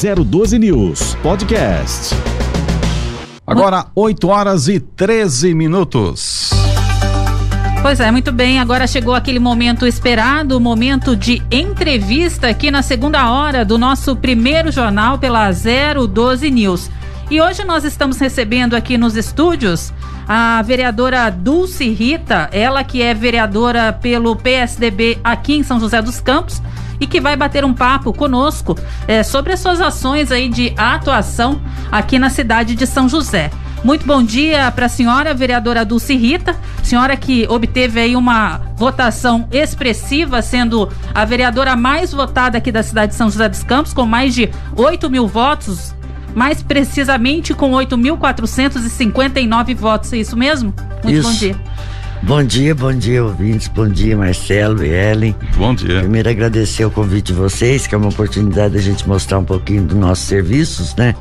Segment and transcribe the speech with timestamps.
[0.00, 2.14] 012 News Podcast.
[3.44, 6.50] Agora 8 horas e 13 minutos.
[7.82, 8.60] Pois é, muito bem.
[8.60, 14.14] Agora chegou aquele momento esperado, o momento de entrevista aqui na segunda hora do nosso
[14.14, 16.88] primeiro jornal pela 012 News.
[17.28, 19.92] E hoje nós estamos recebendo aqui nos estúdios
[20.28, 26.20] a vereadora Dulce Rita, ela que é vereadora pelo PSDB aqui em São José dos
[26.20, 26.62] Campos
[27.00, 28.76] e que vai bater um papo conosco
[29.06, 33.50] é, sobre as suas ações aí de atuação aqui na cidade de São José.
[33.84, 39.48] Muito bom dia para a senhora, vereadora Dulce Rita, senhora que obteve aí uma votação
[39.52, 44.04] expressiva, sendo a vereadora mais votada aqui da cidade de São José dos Campos, com
[44.04, 45.94] mais de 8 mil votos,
[46.34, 50.74] mais precisamente com 8.459 votos, é isso mesmo?
[51.04, 51.28] Muito isso.
[51.28, 51.56] bom dia.
[52.22, 53.68] Bom dia, bom dia, ouvintes.
[53.68, 55.34] Bom dia, Marcelo e Ellen.
[55.56, 56.00] Bom dia.
[56.00, 59.84] Primeiro, agradecer o convite de vocês, que é uma oportunidade da gente mostrar um pouquinho
[59.84, 61.14] dos nossos serviços, né?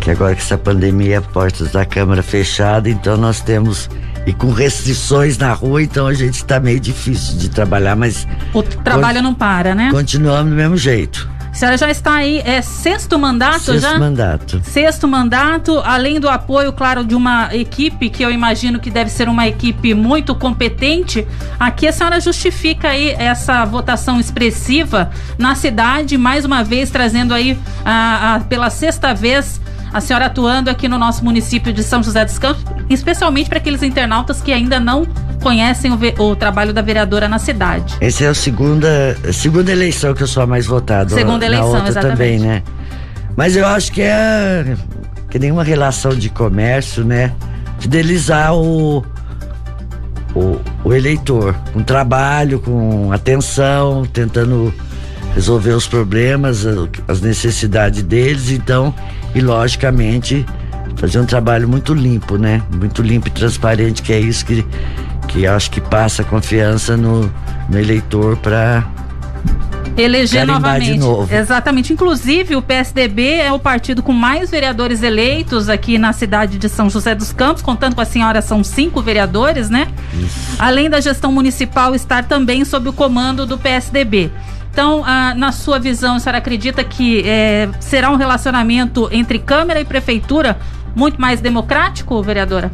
[0.00, 3.90] Que agora que essa pandemia, portas da Câmara fechada, então nós temos.
[4.26, 8.26] E com restrições na rua, então a gente está meio difícil de trabalhar, mas.
[8.54, 9.90] O trabalho não para, né?
[9.90, 11.28] Continuamos do mesmo jeito.
[11.56, 13.88] A senhora já está aí, é sexto mandato sexto já?
[13.88, 14.60] Sexto mandato.
[14.62, 19.26] Sexto mandato, além do apoio, claro, de uma equipe que eu imagino que deve ser
[19.26, 21.26] uma equipe muito competente.
[21.58, 27.58] Aqui a senhora justifica aí essa votação expressiva na cidade, mais uma vez trazendo aí
[27.82, 29.58] a, a, pela sexta vez
[29.94, 33.82] a senhora atuando aqui no nosso município de São José dos Campos, especialmente para aqueles
[33.82, 35.06] internautas que ainda não
[35.46, 37.94] conhecem o, o, trabalho da vereadora na cidade.
[38.00, 41.14] Essa é a segunda, segunda eleição que eu sou a mais votada.
[41.14, 42.18] Segunda eleição, exatamente.
[42.18, 42.64] também, né?
[43.36, 44.76] Mas eu acho que é
[45.30, 47.32] que nenhuma relação de comércio, né?
[47.78, 49.06] Fidelizar o,
[50.34, 54.74] o, o eleitor com trabalho, com atenção, tentando
[55.32, 56.66] resolver os problemas,
[57.06, 58.92] as necessidades deles, então,
[59.32, 60.44] e logicamente
[60.96, 62.60] fazer um trabalho muito limpo, né?
[62.74, 64.66] Muito limpo e transparente, que é isso que,
[65.26, 67.32] que acho que passa confiança no,
[67.68, 68.86] no eleitor para
[69.96, 70.98] eleger novamente.
[70.98, 71.34] novo.
[71.34, 71.92] Exatamente.
[71.92, 76.90] Inclusive, o PSDB é o partido com mais vereadores eleitos aqui na cidade de São
[76.90, 79.88] José dos Campos, contando com a senhora, são cinco vereadores, né?
[80.14, 80.56] Isso.
[80.58, 84.30] Além da gestão municipal estar também sob o comando do PSDB.
[84.70, 89.80] Então, ah, na sua visão, a senhora acredita que é, será um relacionamento entre Câmara
[89.80, 90.58] e Prefeitura
[90.94, 92.70] muito mais democrático, vereadora?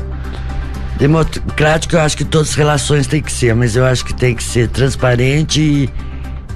[0.98, 4.34] Democrático, eu acho que todas as relações têm que ser, mas eu acho que tem
[4.34, 5.90] que ser transparente e,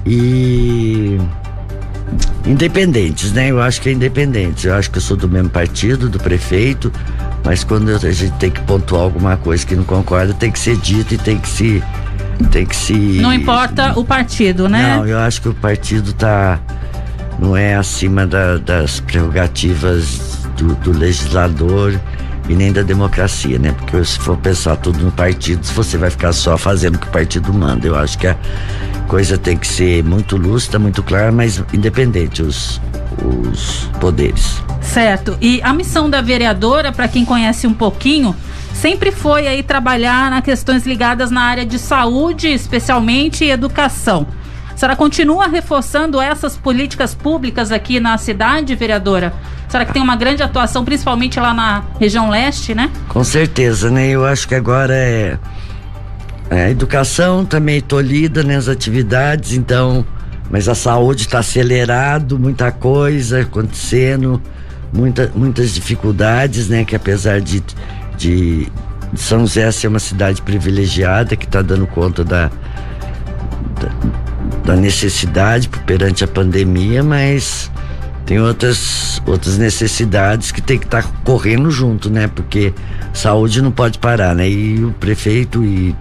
[0.05, 1.19] e
[2.45, 3.51] independentes, né?
[3.51, 4.67] Eu acho que é independente.
[4.67, 6.91] Eu acho que eu sou do mesmo partido, do prefeito,
[7.43, 10.77] mas quando a gente tem que pontuar alguma coisa que não concorda, tem que ser
[10.77, 11.83] dito e tem que se
[12.51, 12.93] tem que se.
[12.93, 14.95] Não importa o partido, né?
[14.95, 16.59] Não, eu acho que o partido tá.
[17.39, 21.99] não é acima da, das prerrogativas do, do, legislador
[22.49, 23.73] e nem da democracia, né?
[23.73, 27.11] Porque se for pensar tudo no partido, você vai ficar só fazendo o que o
[27.11, 27.87] partido manda.
[27.87, 28.37] Eu acho que a
[29.07, 32.81] coisa tem que ser muito lúcida, muito clara, mas independente os,
[33.23, 34.61] os poderes.
[34.81, 35.37] Certo.
[35.41, 38.35] E a missão da vereadora, para quem conhece um pouquinho,
[38.73, 44.25] sempre foi aí trabalhar nas questões ligadas na área de saúde, especialmente educação.
[44.71, 49.33] A senhora continua reforçando essas políticas públicas aqui na cidade, vereadora?
[49.67, 52.89] Senhora que tem uma grande atuação, principalmente lá na região leste, né?
[53.09, 54.07] Com certeza, né?
[54.07, 55.37] Eu acho que agora é.
[56.49, 60.05] é a educação também tolhida nas atividades, então.
[60.49, 64.41] Mas a saúde está acelerado, muita coisa acontecendo,
[64.93, 66.85] muita, muitas dificuldades, né?
[66.85, 67.61] Que apesar de
[68.17, 68.67] de
[69.15, 72.49] São José ser uma cidade privilegiada que está dando conta da,
[73.79, 77.71] da, da, necessidade perante a pandemia, mas
[78.27, 82.27] tem outras, outras necessidades que tem que estar tá correndo junto, né?
[82.27, 82.73] Porque
[83.13, 84.49] saúde não pode parar, né?
[84.49, 85.95] E o prefeito e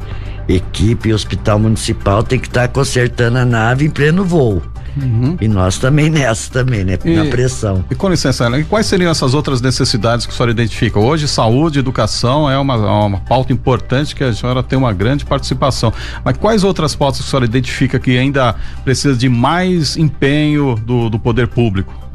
[0.48, 4.60] equipe e hospital municipal tem que estar tá consertando a nave em pleno voo.
[5.00, 5.36] Uhum.
[5.40, 6.98] E nós também nessa também, né?
[7.04, 7.84] E, Na pressão.
[7.88, 10.98] E com licença, Ana, e quais seriam essas outras necessidades que a senhora identifica?
[10.98, 15.24] Hoje, saúde, educação é uma, é uma pauta importante que a senhora tem uma grande
[15.24, 15.92] participação.
[16.24, 21.08] Mas quais outras pautas que a senhora identifica que ainda precisa de mais empenho do,
[21.08, 22.05] do poder público?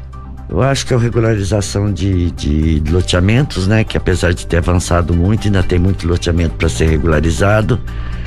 [0.52, 3.84] Eu acho que a regularização de, de loteamentos, né?
[3.84, 7.80] Que apesar de ter avançado muito, ainda tem muito loteamento para ser regularizado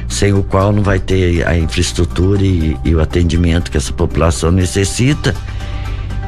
[0.09, 4.49] sem o qual não vai ter a infraestrutura e, e o atendimento que essa população
[4.49, 5.35] necessita.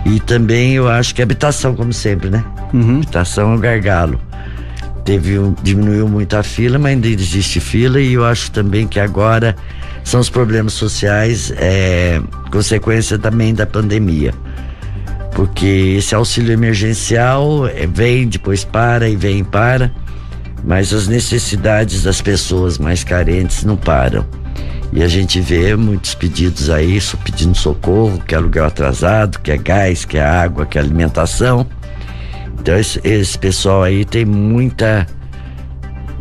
[0.05, 2.45] E também eu acho que habitação, como sempre, né?
[2.71, 2.97] Uhum.
[2.97, 4.21] Habitação é o gargalo.
[5.03, 8.99] Teve um, diminuiu muito a fila, mas ainda existe fila e eu acho também que
[8.99, 9.55] agora
[10.03, 12.21] são os problemas sociais, é,
[12.51, 14.31] consequência também da pandemia.
[15.31, 19.91] Porque esse auxílio emergencial é, vem, depois para e vem e para,
[20.63, 24.25] mas as necessidades das pessoas mais carentes não param.
[24.91, 29.57] E a gente vê muitos pedidos aí, pedindo socorro, que é aluguel atrasado, que é
[29.57, 31.67] gás, que é água, que é alimentação.
[32.59, 35.05] Então esse, esse pessoal aí tem muita.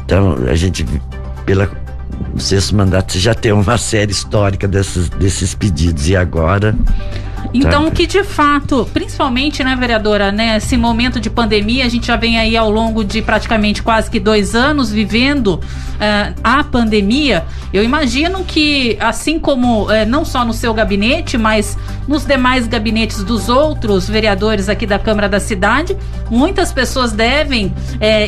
[0.04, 0.84] Então a gente,
[1.44, 1.70] pela
[2.36, 6.08] sexto mandato, já tem uma série histórica desses, desses pedidos.
[6.08, 6.74] E agora
[7.56, 7.90] então, tá.
[7.90, 12.56] que de fato, principalmente, né, vereadora, nesse momento de pandemia, a gente já vem aí
[12.56, 17.44] ao longo de praticamente quase que dois anos vivendo uh, a pandemia.
[17.72, 21.76] Eu imagino que, assim como uh, não só no seu gabinete, mas
[22.06, 25.96] nos demais gabinetes dos outros vereadores aqui da Câmara da Cidade,
[26.30, 27.72] muitas pessoas devem uh,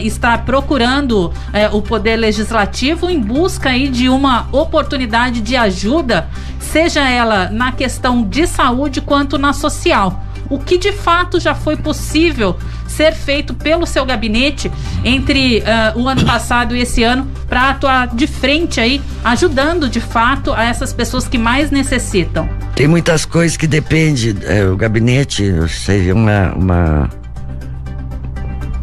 [0.03, 1.33] estar procurando
[1.73, 6.29] o Poder Legislativo em busca aí de uma oportunidade de ajuda,
[6.69, 10.23] seja ela na questão de saúde quanto na social.
[10.51, 12.57] O que de fato já foi possível
[12.87, 14.71] ser feito pelo seu gabinete
[15.05, 20.01] entre uh, o ano passado e esse ano para atuar de frente aí, ajudando de
[20.01, 22.49] fato a essas pessoas que mais necessitam?
[22.75, 24.37] Tem muitas coisas que depende.
[24.45, 27.11] É, o gabinete, seja uma, uma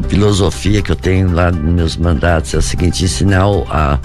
[0.08, 4.00] filosofia que eu tenho lá nos meus mandatos é o seguinte: ensinar a,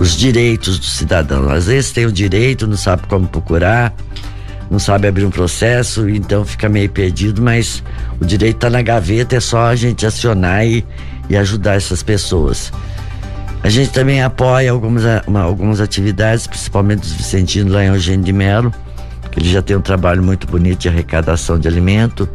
[0.00, 1.48] os direitos do cidadão.
[1.48, 3.94] Às vezes tem o direito, não sabe como procurar
[4.70, 7.82] não sabe abrir um processo, então fica meio perdido, mas
[8.20, 10.86] o direito está na gaveta, é só a gente acionar e,
[11.28, 12.72] e ajudar essas pessoas.
[13.64, 18.32] A gente também apoia algumas, uma, algumas atividades, principalmente dos vicentinos lá em Eugênio de
[18.32, 18.72] Melo,
[19.32, 22.28] que ele já tem um trabalho muito bonito de arrecadação de alimento.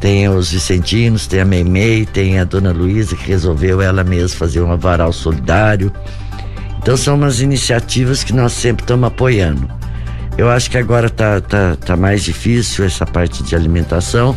[0.00, 4.60] Tem os vicentinos, tem a Meimei, tem a dona Luísa, que resolveu ela mesma fazer
[4.60, 5.90] um varal solidário.
[6.84, 9.66] Então são umas iniciativas que nós sempre estamos apoiando.
[10.36, 14.36] Eu acho que agora tá, tá, tá mais difícil essa parte de alimentação.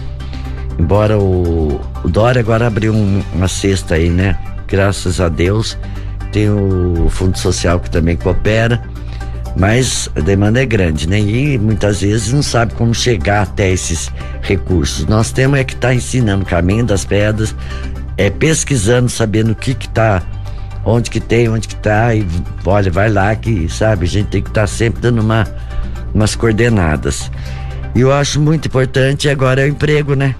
[0.79, 4.39] Embora o, o Dória agora abriu um, uma cesta aí, né?
[4.65, 5.77] Graças a Deus.
[6.31, 8.81] Tem o Fundo Social que também coopera.
[9.53, 11.19] Mas a demanda é grande, né?
[11.19, 14.09] E muitas vezes não sabe como chegar até esses
[14.41, 15.05] recursos.
[15.05, 17.53] Nós temos é que estar tá ensinando o caminho das pedras,
[18.15, 20.23] é pesquisando, sabendo o que que tá,
[20.87, 22.25] onde que tem, onde que tá, e
[22.65, 25.45] olha, vai lá que, sabe, a gente tem que estar tá sempre dando uma
[26.13, 27.29] umas coordenadas.
[27.93, 30.33] E eu acho muito importante agora é o emprego, né?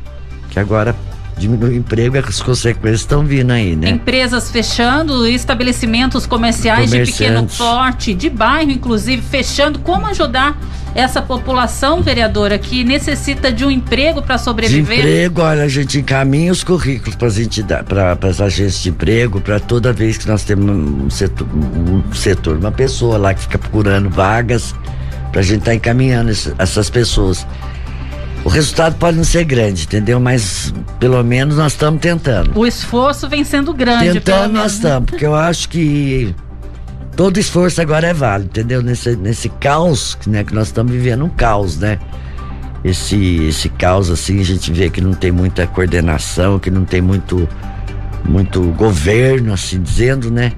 [0.49, 0.95] Que agora
[1.37, 3.89] diminui o emprego e as consequências estão vindo aí, né?
[3.89, 9.79] Empresas fechando, estabelecimentos comerciais de pequeno porte, de bairro, inclusive, fechando.
[9.79, 10.57] Como ajudar
[10.95, 14.97] essa população, vereadora, que necessita de um emprego para sobreviver?
[14.97, 18.89] De emprego, olha, a gente encaminha os currículos para as entidades, para as agências de
[18.89, 23.41] emprego, para toda vez que nós temos um setor, um setor, uma pessoa lá que
[23.41, 24.73] fica procurando vagas
[25.31, 27.45] para a gente estar tá encaminhando essas pessoas.
[28.47, 30.21] O resultado pode não ser grande, entendeu?
[30.21, 32.57] Mas pelo menos nós estamos tentando.
[32.57, 34.13] O esforço vem sendo grande.
[34.21, 36.33] Tentando nós estamos, porque eu acho que
[37.17, 38.81] todo esforço agora é válido, entendeu?
[38.81, 41.99] Nesse, nesse caos né, que nós estamos vivendo, um caos, né?
[42.85, 47.01] Esse, esse caos assim, a gente vê que não tem muita coordenação, que não tem
[47.01, 47.49] muito,
[48.23, 50.53] muito governo, assim dizendo, né?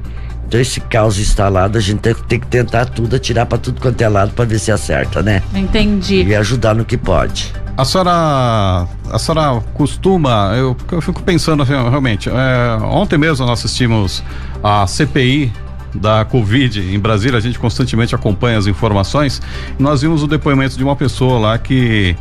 [0.50, 4.01] Então esse caos instalado, a gente tem, tem que tentar tudo, atirar para tudo quanto
[4.01, 5.44] é lado para ver se acerta, né?
[5.54, 6.24] Entendi.
[6.24, 7.54] E ajudar no que pode.
[7.78, 14.24] A senhora, a senhora costuma, eu, eu fico pensando realmente, é, ontem mesmo nós assistimos
[14.64, 15.54] a CPI
[15.94, 19.40] da Covid em Brasília, a gente constantemente acompanha as informações.
[19.78, 22.16] Nós vimos o depoimento de uma pessoa lá que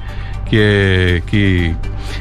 [0.49, 1.76] que, que,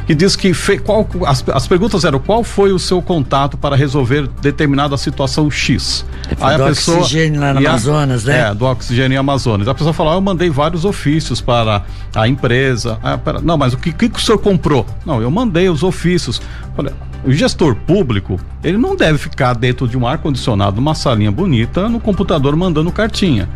[0.06, 3.76] que diz que fe, qual, as, as perguntas eram qual foi o seu contato para
[3.76, 6.06] resolver determinada situação X.
[6.30, 8.50] É Aí do a pessoa, oxigênio lá no Amazonas, né?
[8.50, 9.68] É, do oxigênio em Amazonas.
[9.68, 13.00] A pessoa falou, ah, eu mandei vários ofícios para a empresa.
[13.02, 14.86] Ah, para, não, mas o que, que, que o senhor comprou?
[15.06, 16.42] Não, eu mandei os ofícios.
[16.76, 16.94] Falei,
[17.26, 22.00] o gestor público, ele não deve ficar dentro de um ar-condicionado, numa salinha bonita, no
[22.00, 23.50] computador mandando cartinha.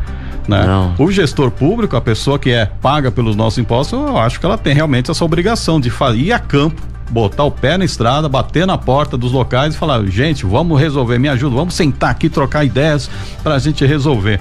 [0.51, 0.65] Né?
[0.65, 0.96] Não.
[1.00, 4.58] O gestor público, a pessoa que é paga pelos nossos impostos, eu acho que ela
[4.58, 8.77] tem realmente essa obrigação de ir a campo botar o pé na estrada, bater na
[8.77, 13.10] porta dos locais e falar, gente, vamos resolver, me ajuda, vamos sentar aqui, trocar ideias
[13.43, 14.39] para a gente resolver,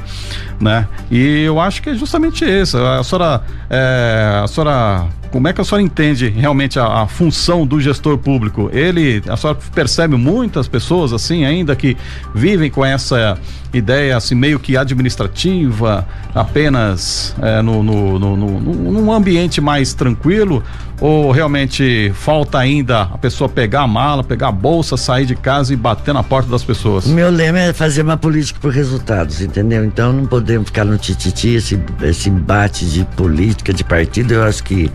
[0.61, 0.87] né?
[1.11, 2.79] E eu acho que é justamente isso.
[2.79, 7.67] A senhora, é, a senhora como é que a senhora entende realmente a, a, função
[7.67, 8.69] do gestor público?
[8.73, 11.97] Ele, a senhora percebe muitas pessoas assim ainda que
[12.35, 13.39] vivem com essa
[13.73, 20.63] ideia assim meio que administrativa, apenas é, no, no, no, no, num ambiente mais tranquilo?
[21.01, 25.73] Ou realmente falta ainda a pessoa pegar a mala, pegar a bolsa, sair de casa
[25.73, 27.07] e bater na porta das pessoas?
[27.07, 29.83] Meu lema é fazer uma política por resultados, entendeu?
[29.83, 34.63] Então não podemos ficar no tititi, esse, esse embate de política, de partido, eu acho
[34.63, 34.91] que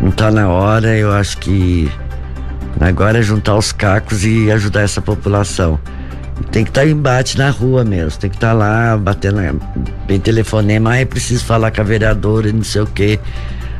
[0.00, 1.90] não está na hora, eu acho que
[2.80, 5.78] agora é juntar os cacos e ajudar essa população.
[6.50, 9.38] Tem que estar tá em embate na rua mesmo, tem que estar tá lá batendo,
[10.06, 13.20] bem telefonema, ah, é preciso falar com a vereadora e não sei o quê.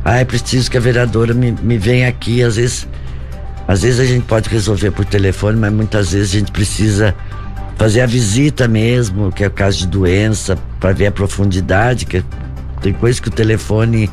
[0.05, 2.87] Ah, é preciso que a vereadora me, me venha aqui, às vezes
[3.67, 7.15] às vezes a gente pode resolver por telefone, mas muitas vezes a gente precisa
[7.77, 12.23] fazer a visita mesmo, que é o caso de doença, para ver a profundidade, que
[12.81, 14.09] tem coisa que o telefone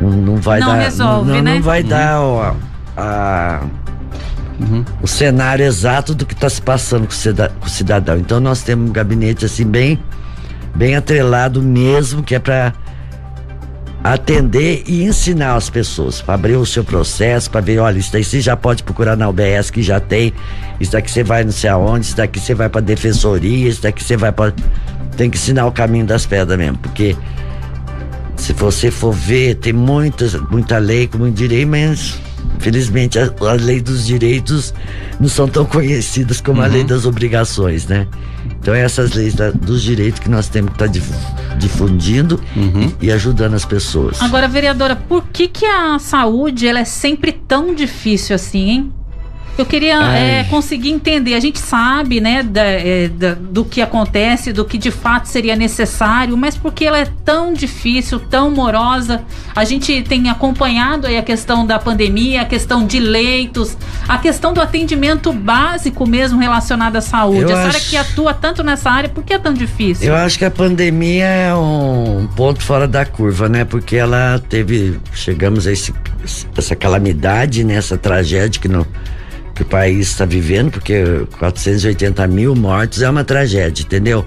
[0.00, 0.78] não, não vai não dar.
[0.78, 1.54] Resolve, não, né?
[1.54, 1.88] não vai uhum.
[1.88, 2.54] dar ó,
[2.96, 3.60] a,
[4.60, 4.84] uhum.
[5.02, 8.16] o cenário exato do que está se passando com o cidadão.
[8.18, 9.98] Então nós temos um gabinete assim bem,
[10.74, 12.72] bem atrelado mesmo, que é para
[14.02, 18.22] atender e ensinar as pessoas, para abrir o seu processo, para ver, olha, isso daí
[18.22, 20.32] você já pode procurar na UBS que já tem,
[20.80, 24.02] isso daqui você vai não sei aonde, isso daqui você vai para defensoria, isso daqui
[24.02, 24.52] você vai para
[25.16, 27.16] tem que ensinar o caminho das pedras mesmo, porque
[28.38, 32.18] se você for ver, tem muitas, muita lei como direito, mas
[32.56, 34.72] infelizmente a, a, lei dos direitos
[35.20, 36.64] não são tão conhecidas como uhum.
[36.64, 38.06] a lei das obrigações, né?
[38.60, 42.92] Então é essas leis da, dos direitos que nós temos que estar tá difundindo uhum.
[43.00, 44.22] e, e, ajudando as pessoas.
[44.22, 48.92] Agora, vereadora, por que que a saúde ela é sempre tão difícil assim, hein?
[49.58, 51.34] Eu queria é, conseguir entender.
[51.34, 55.56] A gente sabe, né, da, é, da, do que acontece, do que de fato seria
[55.56, 59.22] necessário, mas por que ela é tão difícil, tão morosa?
[59.56, 63.76] A gente tem acompanhado aí a questão da pandemia, a questão de leitos,
[64.08, 67.42] a questão do atendimento básico mesmo relacionado à saúde.
[67.42, 67.90] Eu a senhora acho...
[67.90, 70.06] que atua tanto nessa área, por que é tão difícil?
[70.06, 73.64] Eu acho que a pandemia é um ponto fora da curva, né?
[73.64, 75.92] Porque ela teve, chegamos a esse,
[76.56, 77.74] essa calamidade, né?
[77.74, 78.86] Essa tragédia que não
[79.58, 84.24] que o país está vivendo, porque 480 mil mortes é uma tragédia, entendeu?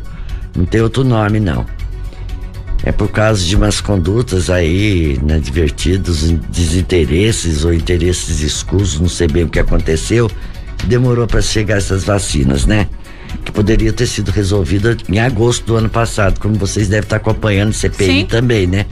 [0.54, 1.66] Não tem outro nome, não.
[2.84, 9.30] É por causa de umas condutas aí, né, divertidos, desinteresses ou interesses escusos, não sei
[9.30, 10.30] bem o que aconteceu,
[10.78, 12.90] que demorou para chegar essas vacinas, né?
[13.46, 17.72] Que poderia ter sido resolvida em agosto do ano passado, como vocês devem estar acompanhando
[17.72, 18.26] CPI Sim.
[18.26, 18.86] também, né?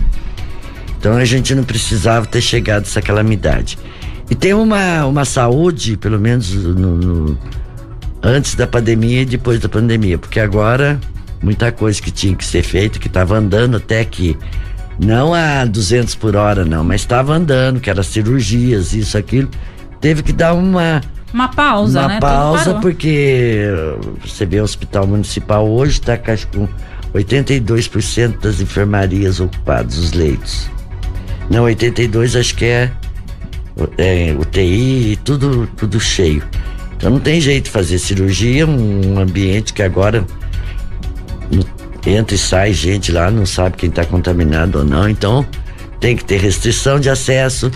[0.98, 3.78] Então a gente não precisava ter chegado a essa calamidade.
[4.30, 7.38] E tem uma, uma saúde, pelo menos no, no,
[8.22, 11.00] antes da pandemia e depois da pandemia, porque agora
[11.42, 14.38] muita coisa que tinha que ser feita, que estava andando até que
[15.00, 19.50] não a 200 por hora não, mas estava andando, que era cirurgias, isso, aquilo,
[20.02, 22.20] teve que dar uma uma pausa, uma né?
[22.20, 23.64] pausa porque
[24.26, 26.68] você vê o hospital municipal hoje está com
[27.14, 30.70] 82% das enfermarias ocupadas, os leitos.
[31.50, 32.92] Não, 82 acho que é
[33.98, 36.44] é, UTI, tudo, tudo cheio.
[36.98, 40.26] Então não tem jeito de fazer cirurgia, um ambiente que agora
[42.06, 45.08] entra e sai gente lá, não sabe quem está contaminado ou não.
[45.08, 45.46] Então
[46.00, 47.72] tem que ter restrição de acesso,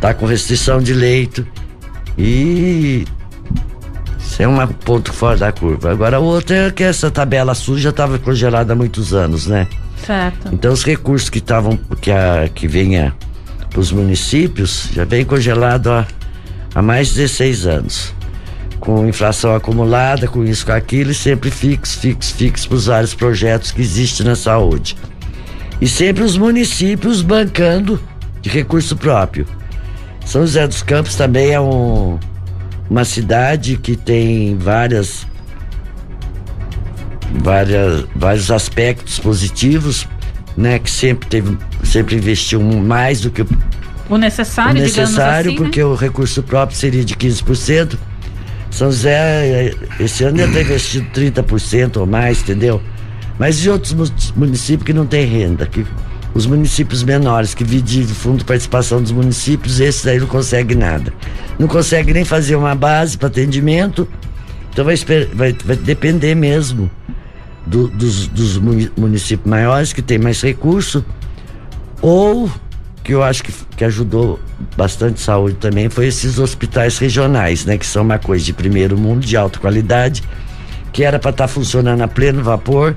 [0.00, 1.46] tá com restrição de leito
[2.18, 3.04] e
[4.18, 5.90] isso é um ponto fora da curva.
[5.90, 9.66] Agora o outro é que essa tabela suja estava congelada há muitos anos, né?
[10.04, 10.50] Certo.
[10.52, 13.14] Então os recursos que estavam que a que venha
[13.72, 16.06] para os municípios já vem congelado há,
[16.74, 18.14] há mais de 16 anos.
[18.78, 23.14] Com inflação acumulada, com isso, com aquilo, e sempre fixo, fixo, fixo para os vários
[23.14, 24.96] projetos que existem na saúde.
[25.80, 28.00] E sempre os municípios bancando
[28.40, 29.46] de recurso próprio.
[30.26, 32.18] São José dos Campos também é um,
[32.90, 35.26] uma cidade que tem várias,
[37.40, 40.06] várias, vários aspectos positivos
[40.56, 41.56] né, que sempre teve,
[41.92, 43.44] sempre investiu mais do que
[44.08, 45.86] o necessário, o necessário assim, porque né?
[45.86, 47.96] o recurso próprio seria de 15%.
[48.70, 52.80] São José, esse ano ia ter investido 30% ou mais, entendeu?
[53.38, 55.86] Mas e outros municípios que não têm renda, que
[56.34, 60.76] os municípios menores que vivem do fundo de participação dos municípios, esses aí não conseguem
[60.76, 61.12] nada.
[61.58, 64.08] Não consegue nem fazer uma base para atendimento,
[64.72, 64.96] então vai,
[65.34, 66.90] vai, vai depender mesmo
[67.66, 68.56] do, dos, dos
[68.96, 71.04] municípios maiores que tem mais recurso,
[72.02, 72.50] ou
[73.02, 74.38] que eu acho que, que ajudou
[74.76, 77.78] bastante saúde também foi esses hospitais regionais, né?
[77.78, 80.22] Que são uma coisa de primeiro mundo, de alta qualidade,
[80.92, 82.94] que era para estar tá funcionando a pleno vapor,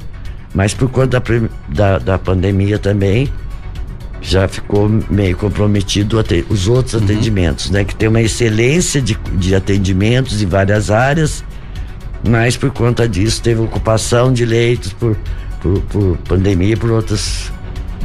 [0.54, 3.32] mas por conta da, da, da pandemia também
[4.22, 6.18] já ficou meio comprometido
[6.50, 7.04] os outros uhum.
[7.04, 7.86] atendimentos, né?
[7.86, 11.44] Que tem uma excelência de, de atendimentos em várias áreas
[12.28, 15.16] mas por conta disso teve ocupação de leitos por,
[15.62, 17.52] por, por pandemia, por outras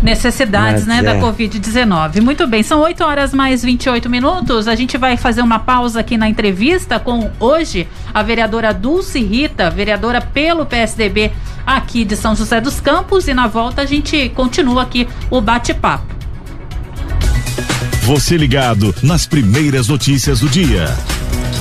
[0.03, 1.15] necessidades, Mas, né, é.
[1.15, 2.21] da Covid-19.
[2.21, 4.69] Muito bem, são 8 horas mais 28 minutos.
[4.69, 9.71] A gente vai fazer uma pausa aqui na entrevista com hoje a vereadora Dulce Rita,
[9.71, 11.33] vereadora pelo PSDB
[11.67, 13.29] aqui de São José dos Campos.
[13.29, 16.21] E na volta a gente continua aqui o bate-papo.
[18.03, 20.87] Você ligado nas primeiras notícias do dia.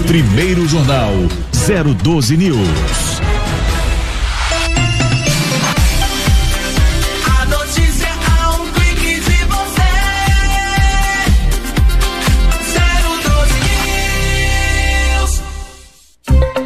[0.07, 1.13] Primeiro Jornal
[2.01, 3.08] 012 News.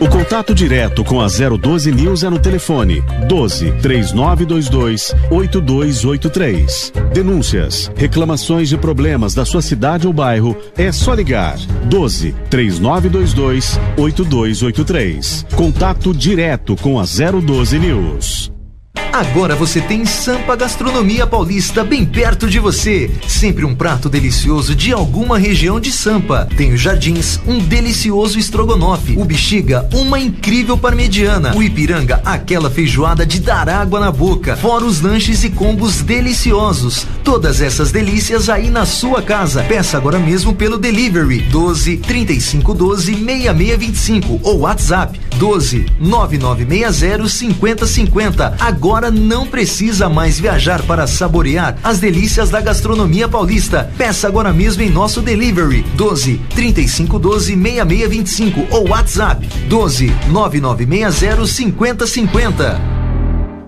[0.03, 6.91] O contato direto com a 012 News é no telefone 12 3922 8283.
[7.13, 15.45] Denúncias, reclamações de problemas da sua cidade ou bairro, é só ligar 12 3922 8283.
[15.55, 18.52] Contato direto com a 012 News.
[19.13, 23.11] Agora você tem Sampa Gastronomia Paulista bem perto de você.
[23.27, 26.47] Sempre um prato delicioso de alguma região de Sampa.
[26.57, 29.15] Tem os Jardins, um delicioso estrogonofe.
[29.15, 31.55] O Bexiga, uma incrível parmegiana.
[31.55, 34.55] O Ipiranga, aquela feijoada de dar água na boca.
[34.57, 37.05] Fora os lanches e combos deliciosos.
[37.23, 39.63] Todas essas delícias aí na sua casa.
[39.63, 48.55] Peça agora mesmo pelo delivery 12 35 12 6625 ou WhatsApp 12 9960 5050.
[48.59, 53.89] Agora agora não precisa mais viajar para saborear as delícias da gastronomia paulista.
[53.97, 62.81] Peça agora mesmo em nosso delivery 12 35 12 6625 ou WhatsApp 12 9960 5050.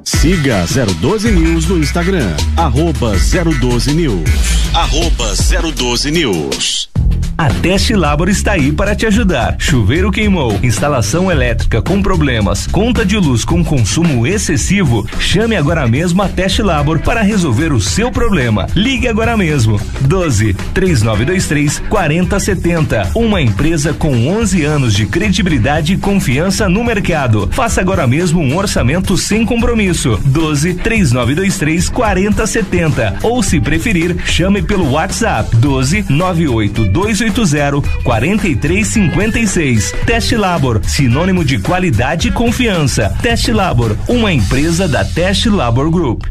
[0.04, 0.66] Siga
[1.00, 4.30] 012 News no Instagram, arroba 012 News.
[4.74, 5.34] Arroba
[5.74, 6.95] 012 News.
[7.38, 9.58] A Teste Labor está aí para te ajudar.
[9.60, 15.06] Chuveiro queimou, instalação elétrica com problemas, conta de luz com consumo excessivo?
[15.20, 18.68] Chame agora mesmo a Teste Labor para resolver o seu problema.
[18.74, 19.82] Ligue agora mesmo.
[20.00, 23.12] 12 3923 4070.
[23.14, 27.50] Uma empresa com 11 anos de credibilidade e confiança no mercado.
[27.52, 30.18] Faça agora mesmo um orçamento sem compromisso.
[30.24, 33.18] 12 3923 4070.
[33.24, 39.92] Ou se preferir, chame pelo WhatsApp 12 9828 380 4356.
[40.06, 43.16] Teste Labor, sinônimo de qualidade e confiança.
[43.22, 46.26] Teste Labor, uma empresa da Teste Labor Group.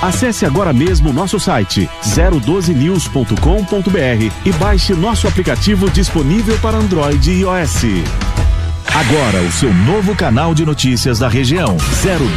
[0.00, 7.82] Acesse agora mesmo nosso site 012news.com.br e baixe nosso aplicativo disponível para Android e iOS.
[8.94, 11.76] Agora o seu novo canal de notícias da região.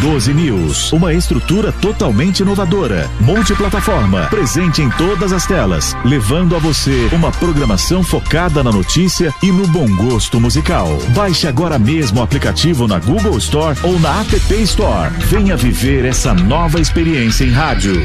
[0.01, 0.91] 012 News.
[0.91, 8.03] Uma estrutura totalmente inovadora, multiplataforma, presente em todas as telas, levando a você uma programação
[8.03, 10.87] focada na notícia e no bom gosto musical.
[11.15, 15.11] Baixe agora mesmo o aplicativo na Google Store ou na App Store.
[15.25, 17.95] Venha viver essa nova experiência em rádio.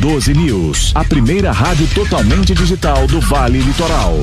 [0.00, 4.16] 012 News, a primeira rádio totalmente digital do Vale Litoral.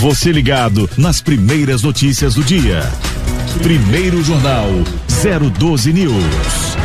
[0.00, 2.80] Você ligado nas primeiras notícias do dia.
[3.62, 4.66] Primeiro Jornal
[5.58, 6.76] 012 News.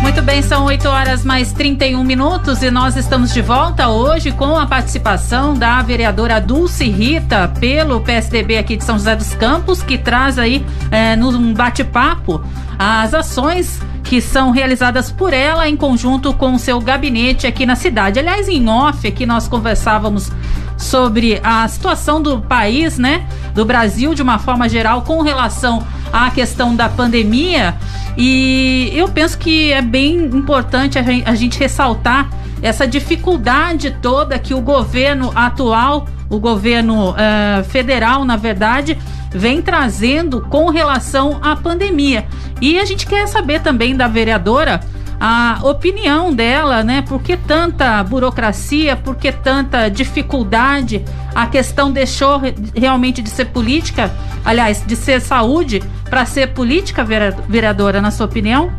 [0.00, 4.56] Muito bem, são 8 horas mais 31 minutos e nós estamos de volta hoje com
[4.56, 9.98] a participação da vereadora Dulce Rita pelo PSDB aqui de São José dos Campos, que
[9.98, 12.42] traz aí é, num bate-papo
[12.78, 17.76] as ações que são realizadas por ela em conjunto com o seu gabinete aqui na
[17.76, 18.18] cidade.
[18.18, 20.32] Aliás, em off, aqui nós conversávamos
[20.80, 23.26] sobre a situação do país, né?
[23.54, 27.76] Do Brasil de uma forma geral com relação à questão da pandemia.
[28.16, 32.28] E eu penso que é bem importante a gente ressaltar
[32.62, 38.98] essa dificuldade toda que o governo atual, o governo uh, federal, na verdade,
[39.30, 42.26] vem trazendo com relação à pandemia.
[42.60, 44.80] E a gente quer saber também da vereadora
[45.20, 47.02] a opinião dela, né?
[47.02, 51.04] Por que tanta burocracia, por que tanta dificuldade?
[51.34, 52.40] A questão deixou
[52.74, 54.10] realmente de ser política,
[54.42, 57.04] aliás, de ser saúde, para ser política,
[57.46, 58.72] vereadora, na sua opinião?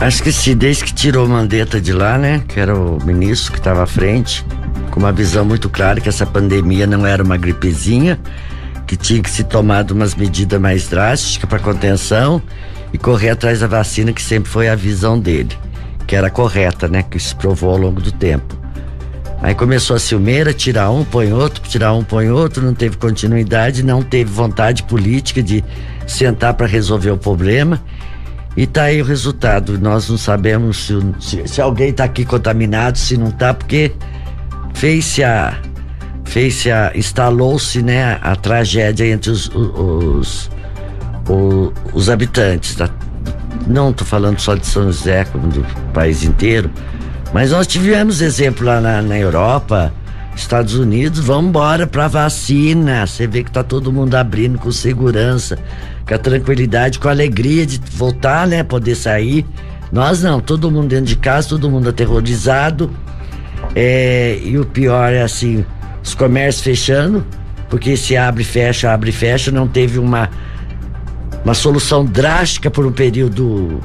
[0.00, 2.42] Acho que se desde que tirou Mandetta de lá, né?
[2.48, 4.46] Que era o ministro que estava à frente,
[4.90, 8.18] com uma visão muito clara que essa pandemia não era uma gripezinha,
[8.86, 12.40] que tinha que se tomar umas medidas mais drásticas para contenção
[12.94, 15.50] e correr atrás da vacina, que sempre foi a visão dele,
[16.06, 17.02] que era correta, né?
[17.02, 18.56] Que se provou ao longo do tempo.
[19.42, 23.82] Aí começou a ciumeira, tirar um, põe outro, tirar um, põe outro, não teve continuidade,
[23.82, 25.64] não teve vontade política de
[26.06, 27.82] sentar para resolver o problema.
[28.56, 29.76] E tá aí o resultado.
[29.76, 33.90] Nós não sabemos se, se, se alguém tá aqui contaminado, se não tá, porque
[34.72, 35.58] fez-se a.
[36.24, 36.92] Fez-se a.
[36.94, 40.48] instalou-se, né, a tragédia entre os, os,
[41.28, 42.76] o, os habitantes.
[42.76, 42.88] Da,
[43.66, 46.70] não estou falando só de São José, como do país inteiro,
[47.32, 49.92] mas nós tivemos exemplo lá na, na Europa,
[50.36, 53.06] Estados Unidos, vamos embora para vacina.
[53.06, 55.58] Você vê que tá todo mundo abrindo com segurança,
[56.06, 58.62] com a tranquilidade, com a alegria de voltar, né?
[58.62, 59.46] Poder sair.
[59.92, 62.90] Nós não, todo mundo dentro de casa, todo mundo aterrorizado.
[63.74, 65.64] É, e o pior é assim,
[66.02, 67.24] os comércios fechando,
[67.70, 70.28] porque se abre, fecha, abre, fecha, não teve uma,
[71.44, 73.80] uma solução drástica por um período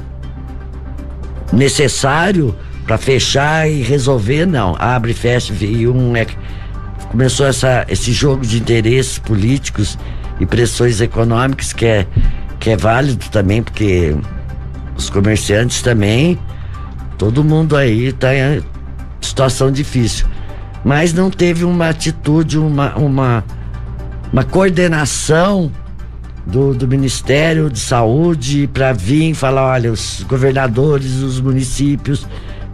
[1.52, 2.54] necessário
[2.86, 4.74] para fechar e resolver, não.
[4.78, 6.26] Abre, fecha, e um é,
[7.10, 9.98] começou essa, esse jogo de interesses políticos
[10.40, 12.06] e pressões econômicas que é,
[12.58, 14.16] que é válido também, porque
[14.96, 16.38] os comerciantes também,
[17.18, 18.62] todo mundo aí está em
[19.20, 20.26] situação difícil.
[20.82, 23.44] Mas não teve uma atitude, uma, uma,
[24.32, 25.70] uma coordenação
[26.50, 32.26] do, do Ministério de Saúde para vir falar, olha, os governadores, os municípios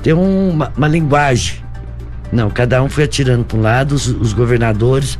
[0.03, 1.65] tem uma, uma linguagem.
[2.33, 5.19] Não, cada um foi atirando para um lado, os, os governadores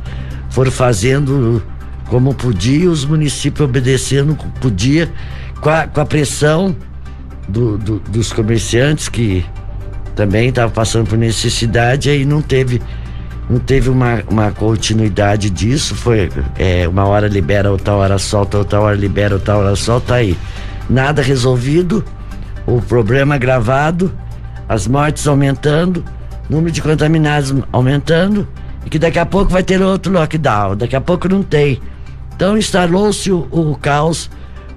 [0.49, 1.63] foram fazendo
[2.09, 5.11] como podia, os municípios obedecendo como podia,
[5.61, 6.75] com a, com a pressão
[7.47, 9.45] do, do, dos comerciantes que
[10.15, 12.81] também estavam passando por necessidade, aí não teve
[13.49, 18.79] não teve uma, uma continuidade disso, foi é, uma hora libera, outra hora solta, outra
[18.81, 20.37] hora libera, outra hora solta, aí
[20.89, 22.03] nada resolvido,
[22.65, 24.11] o problema agravado,
[24.67, 26.03] as mortes aumentando,
[26.49, 28.47] número de contaminados aumentando,
[28.85, 31.81] e que daqui a pouco vai ter outro lockdown, daqui a pouco não tem.
[32.35, 34.29] Então instalou-se o, o caos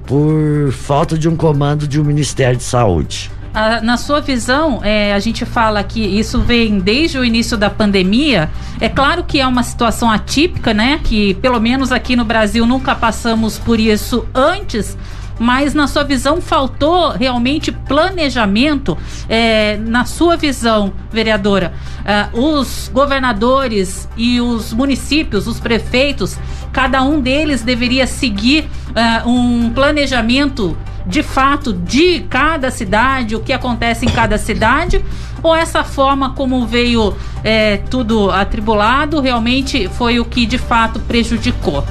[0.07, 3.31] por falta de um comando de um Ministério de Saúde.
[3.53, 7.69] Ah, na sua visão, é, a gente fala que isso vem desde o início da
[7.69, 8.49] pandemia.
[8.81, 11.01] É claro que é uma situação atípica, né?
[11.03, 14.97] Que pelo menos aqui no Brasil nunca passamos por isso antes.
[15.37, 18.97] Mas na sua visão faltou realmente planejamento.
[19.29, 21.73] É, na sua visão, vereadora,
[22.05, 26.39] é, os governadores e os municípios, os prefeitos,
[26.73, 33.53] cada um deles deveria seguir é, um planejamento de fato de cada cidade, o que
[33.53, 35.05] acontece em cada cidade,
[35.43, 41.85] ou essa forma como veio é, tudo atribulado realmente foi o que de fato prejudicou?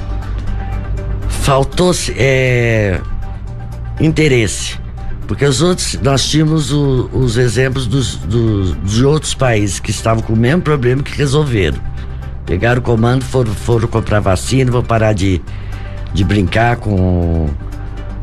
[1.28, 3.00] Faltou é,
[4.00, 4.78] interesse.
[5.26, 10.22] Porque os outros, nós tínhamos o, os exemplos dos, dos, de outros países que estavam
[10.22, 11.78] com o mesmo problema que resolveram.
[12.44, 15.40] Pegaram o comando, foram, foram comprar vacina, vão parar de,
[16.12, 17.48] de brincar com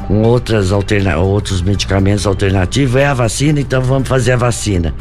[0.07, 4.93] com outras alterna outros medicamentos alternativos, é a vacina, então vamos fazer a vacina.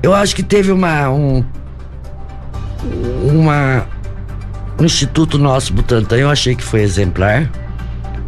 [0.00, 1.44] Eu acho que teve uma um,
[3.24, 3.84] uma
[4.78, 7.50] um instituto nosso Butantan, eu achei que foi exemplar,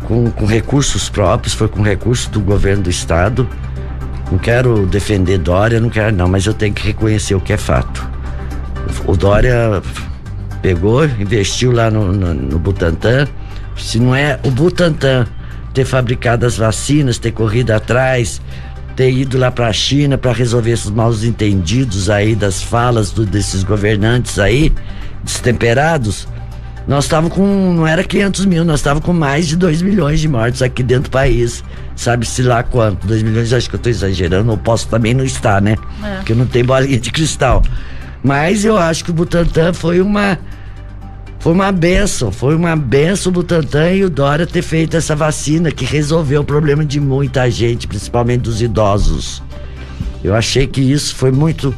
[0.04, 3.48] com, com recursos próprios, foi com recursos do governo do estado.
[4.30, 7.56] Não quero defender Dória, não quero não, mas eu tenho que reconhecer o que é
[7.56, 8.06] fato.
[9.06, 9.82] O Dória
[10.60, 13.28] pegou, investiu lá no, no, no Butantan.
[13.76, 15.26] Se não é o Butantan
[15.74, 18.40] ter fabricado as vacinas, ter corrido atrás,
[18.94, 23.26] ter ido lá para a China para resolver esses maus entendidos aí das falas do,
[23.26, 24.72] desses governantes aí,
[25.22, 26.28] destemperados.
[26.86, 30.28] Nós estávamos com, não era 500 mil, nós estávamos com mais de 2 milhões de
[30.28, 31.64] mortos aqui dentro do país.
[31.96, 33.06] Sabe-se lá quanto?
[33.06, 35.76] 2 milhões, acho que eu estou exagerando, ou posso também não estar, né?
[36.04, 36.16] É.
[36.16, 37.62] Porque não tem bolinha de cristal.
[38.22, 40.38] Mas eu acho que o Butantan foi uma
[41.44, 45.70] foi uma benção, foi uma benção do Tantan e o Dória ter feito essa vacina
[45.70, 49.42] que resolveu o problema de muita gente, principalmente dos idosos.
[50.22, 51.74] Eu achei que isso foi muito,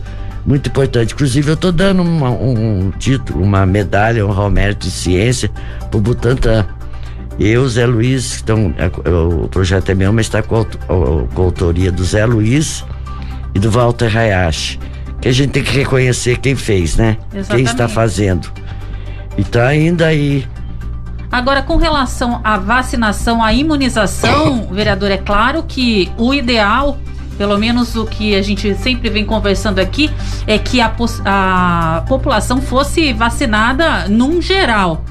[0.47, 1.15] muito importante.
[1.15, 5.51] Inclusive, eu estou dando uma, um, título, uma medalha, um Romero de Ciência
[5.91, 6.65] pro Butantan.
[7.37, 8.73] Eu, Zé Luiz, então,
[9.43, 12.85] o projeto é meu, mas está com, com a autoria do Zé Luiz
[13.53, 14.79] e do Walter Hayashi.
[15.21, 17.19] Que a gente tem que reconhecer quem fez, né?
[17.35, 17.49] Exatamente.
[17.49, 18.49] Quem está fazendo.
[19.37, 20.47] E tá ainda aí.
[21.31, 26.99] Agora, com relação à vacinação, à imunização, vereador, é claro que o ideal,
[27.37, 30.11] pelo menos o que a gente sempre vem conversando aqui,
[30.47, 30.95] é que a,
[31.25, 35.05] a população fosse vacinada num geral.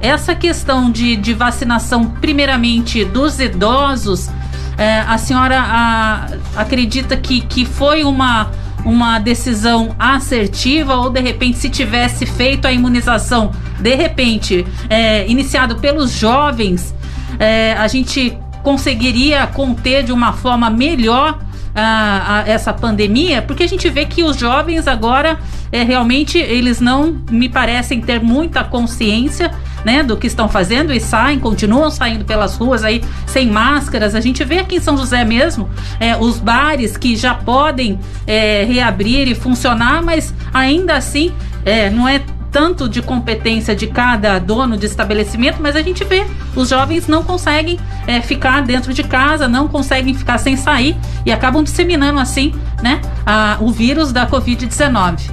[0.00, 4.28] Essa questão de, de vacinação, primeiramente dos idosos,
[4.76, 8.50] é, a senhora a, acredita que, que foi uma
[8.84, 15.76] uma decisão assertiva ou de repente se tivesse feito a imunização de repente é, iniciado
[15.76, 16.94] pelos jovens
[17.38, 21.38] é, a gente conseguiria conter de uma forma melhor
[21.74, 25.38] a, a, essa pandemia, porque a gente vê que os jovens agora
[25.70, 29.50] é, realmente eles não me parecem ter muita consciência
[29.84, 34.14] né, do que estão fazendo e saem, continuam saindo pelas ruas aí sem máscaras.
[34.14, 35.68] A gente vê aqui em São José mesmo
[35.98, 41.32] é, os bares que já podem é, reabrir e funcionar, mas ainda assim
[41.64, 42.20] é, não é
[42.52, 47.24] tanto de competência de cada dono de estabelecimento, mas a gente vê os jovens não
[47.24, 52.54] conseguem é, ficar dentro de casa, não conseguem ficar sem sair e acabam disseminando assim,
[52.82, 55.30] né, a, o vírus da Covid-19.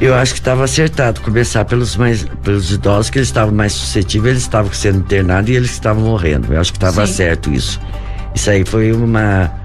[0.00, 4.32] Eu acho que estava acertado começar pelos mais pelos idosos que eles estavam mais suscetíveis,
[4.32, 6.52] eles estavam sendo internados e eles estavam morrendo.
[6.52, 7.80] Eu acho que estava certo isso.
[8.34, 9.61] Isso aí foi uma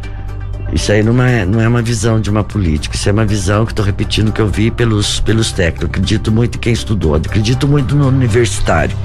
[0.73, 3.65] isso aí não é, não é uma visão de uma política, isso é uma visão
[3.65, 5.89] que estou repetindo que eu vi pelos, pelos técnicos.
[5.89, 8.95] Acredito muito em quem estudou, acredito muito no universitário.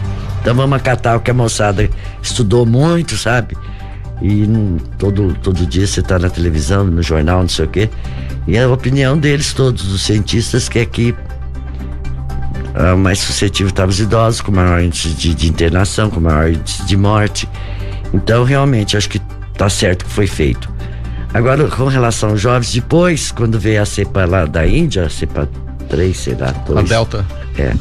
[0.40, 1.88] Então vamos acatar o que a moçada
[2.20, 3.56] estudou muito, sabe?
[4.20, 4.46] E
[4.98, 7.90] todo, todo dia você está na televisão, no jornal, não sei o quê.
[8.46, 11.14] E a opinião deles todos, dos cientistas, que é que
[12.74, 16.84] a mais suscetível estava os idosos, com maior índice de, de, internação, com maior índice
[16.84, 17.48] de morte.
[18.12, 19.20] Então, realmente, acho que
[19.52, 20.68] está certo que foi feito.
[21.34, 25.48] Agora, com relação aos jovens, depois, quando veio a cepa lá da Índia, a cepa
[25.88, 26.78] 3, sei lá, 2.
[26.78, 27.26] A Delta.
[27.58, 27.72] É.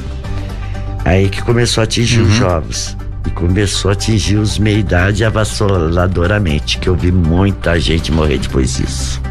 [1.03, 2.27] Aí que começou a atingir uhum.
[2.27, 2.97] os jovens.
[3.25, 9.21] E começou a atingir os meia-idade avassaladoramente, que eu vi muita gente morrer depois disso.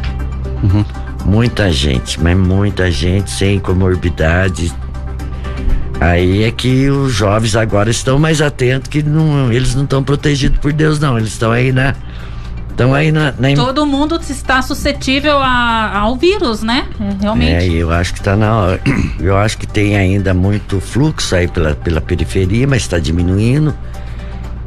[0.63, 0.85] Uhum.
[1.25, 4.73] Muita gente, mas muita gente sem comorbidade.
[5.99, 10.57] Aí é que os jovens agora estão mais atentos que não, eles não estão protegidos
[10.59, 11.17] por Deus, não.
[11.17, 11.95] Eles estão aí na.
[12.71, 16.87] Estão aí na, na, Todo mundo está suscetível a, ao vírus, né?
[16.99, 17.51] É, realmente.
[17.51, 18.81] É, eu acho que está na hora.
[19.19, 23.75] Eu acho que tem ainda muito fluxo aí pela, pela periferia, mas está diminuindo.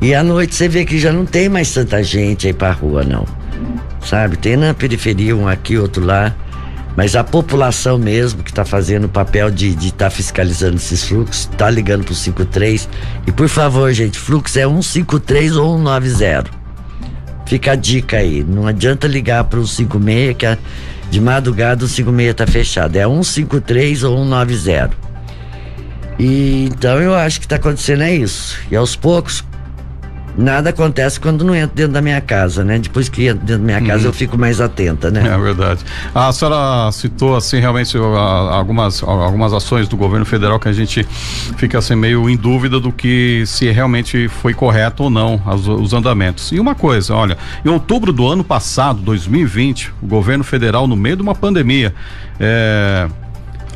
[0.00, 3.02] E à noite você vê que já não tem mais tanta gente aí pra rua,
[3.02, 3.26] não.
[4.04, 4.36] Sabe?
[4.36, 6.34] Tem na periferia um aqui, outro lá.
[6.96, 11.48] Mas a população mesmo que está fazendo o papel de estar tá fiscalizando esses fluxos,
[11.50, 12.88] está ligando para o 53.
[13.26, 16.63] E por favor, gente, fluxo é 153 ou 190.
[17.54, 18.42] Fica a dica aí.
[18.42, 20.58] Não adianta ligar para o 56, que
[21.08, 22.96] de madrugada o 56 está fechado.
[22.96, 24.90] É 153 ou 190.
[26.18, 28.58] E então eu acho que está acontecendo é isso.
[28.72, 29.44] E aos poucos,
[30.36, 32.78] nada acontece quando não entra dentro da minha casa, né?
[32.78, 34.08] Depois que entra dentro da minha casa, uhum.
[34.08, 35.22] eu fico mais atenta, né?
[35.26, 35.84] É verdade.
[36.14, 41.04] A senhora citou, assim, realmente algumas, algumas ações do governo federal que a gente
[41.56, 45.92] fica, assim, meio em dúvida do que se realmente foi correto ou não os, os
[45.92, 46.52] andamentos.
[46.52, 51.16] E uma coisa, olha, em outubro do ano passado, 2020, o governo federal, no meio
[51.16, 51.94] de uma pandemia,
[52.40, 53.08] é,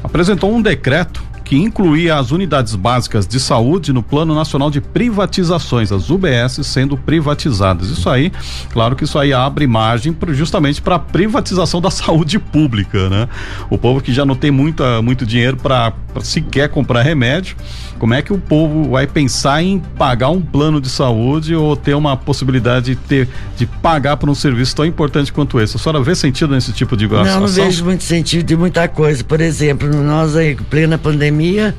[0.03, 5.91] apresentou um decreto que incluía as unidades básicas de saúde no Plano Nacional de Privatizações,
[5.91, 7.89] as UBS sendo privatizadas.
[7.89, 8.31] Isso aí,
[8.71, 13.31] claro que isso aí abre margem pro, justamente para a privatização da saúde pública, né?
[13.71, 17.57] O povo que já não tem muita, muito dinheiro para sequer comprar remédio,
[17.99, 21.95] como é que o povo vai pensar em pagar um plano de saúde ou ter
[21.95, 25.77] uma possibilidade de ter de pagar por um serviço tão importante quanto esse?
[25.77, 27.25] A senhora vê sentido nesse tipo de ação?
[27.25, 29.25] Não, não vejo muito sentido de muita coisa.
[29.25, 31.75] Por exemplo, nós aí, plena pandemia pandemia,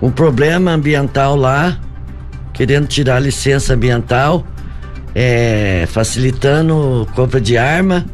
[0.00, 1.78] um problema ambiental lá,
[2.52, 4.46] querendo tirar licença ambiental,
[5.14, 8.04] é, facilitando compra de arma,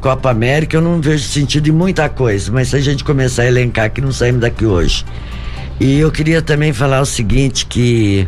[0.00, 3.46] Copa América, eu não vejo sentido em muita coisa, mas se a gente começar a
[3.46, 5.04] elencar que não saímos daqui hoje.
[5.78, 8.26] E eu queria também falar o seguinte, que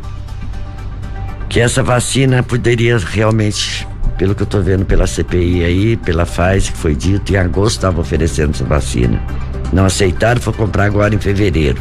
[1.48, 6.72] que essa vacina poderia realmente, pelo que eu estou vendo pela CPI aí, pela Pfizer,
[6.72, 9.22] que foi dito, em agosto estava oferecendo essa vacina.
[9.72, 11.80] Não aceitaram, foi comprar agora em fevereiro.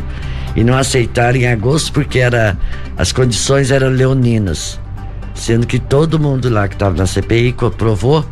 [0.56, 2.58] E não aceitaram em agosto porque era,
[2.98, 4.80] as condições eram leoninas.
[5.34, 8.26] Sendo que todo mundo lá que estava na CPI comprovou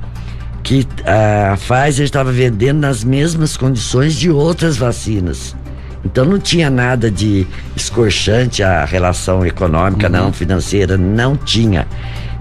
[0.63, 5.55] que a Pfizer estava vendendo nas mesmas condições de outras vacinas.
[6.03, 7.45] Então não tinha nada de
[7.75, 10.13] escorchante a relação econômica, uhum.
[10.13, 11.87] não, financeira, não tinha.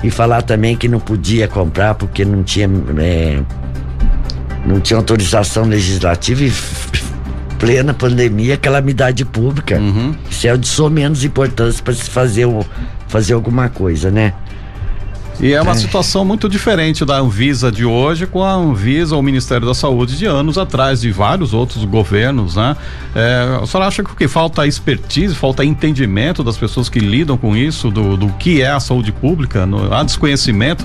[0.02, 2.68] E falar também que não podia comprar porque não tinha.
[2.98, 3.40] É,
[4.66, 6.52] não tinha autorização legislativa e
[7.58, 9.78] plena pandemia, calamidade pública.
[9.78, 10.14] Uhum.
[10.30, 12.46] Isso é de só menos importância para se fazer,
[13.08, 14.32] fazer alguma coisa, né?
[15.40, 15.74] E é uma é.
[15.74, 20.16] situação muito diferente da Anvisa de hoje com a Anvisa ou o Ministério da Saúde
[20.18, 22.76] de anos atrás, de vários outros governos, né?
[23.14, 27.36] É, a senhora acha que o que falta expertise, falta entendimento das pessoas que lidam
[27.36, 29.64] com isso, do, do que é a saúde pública?
[29.64, 30.84] No, há desconhecimento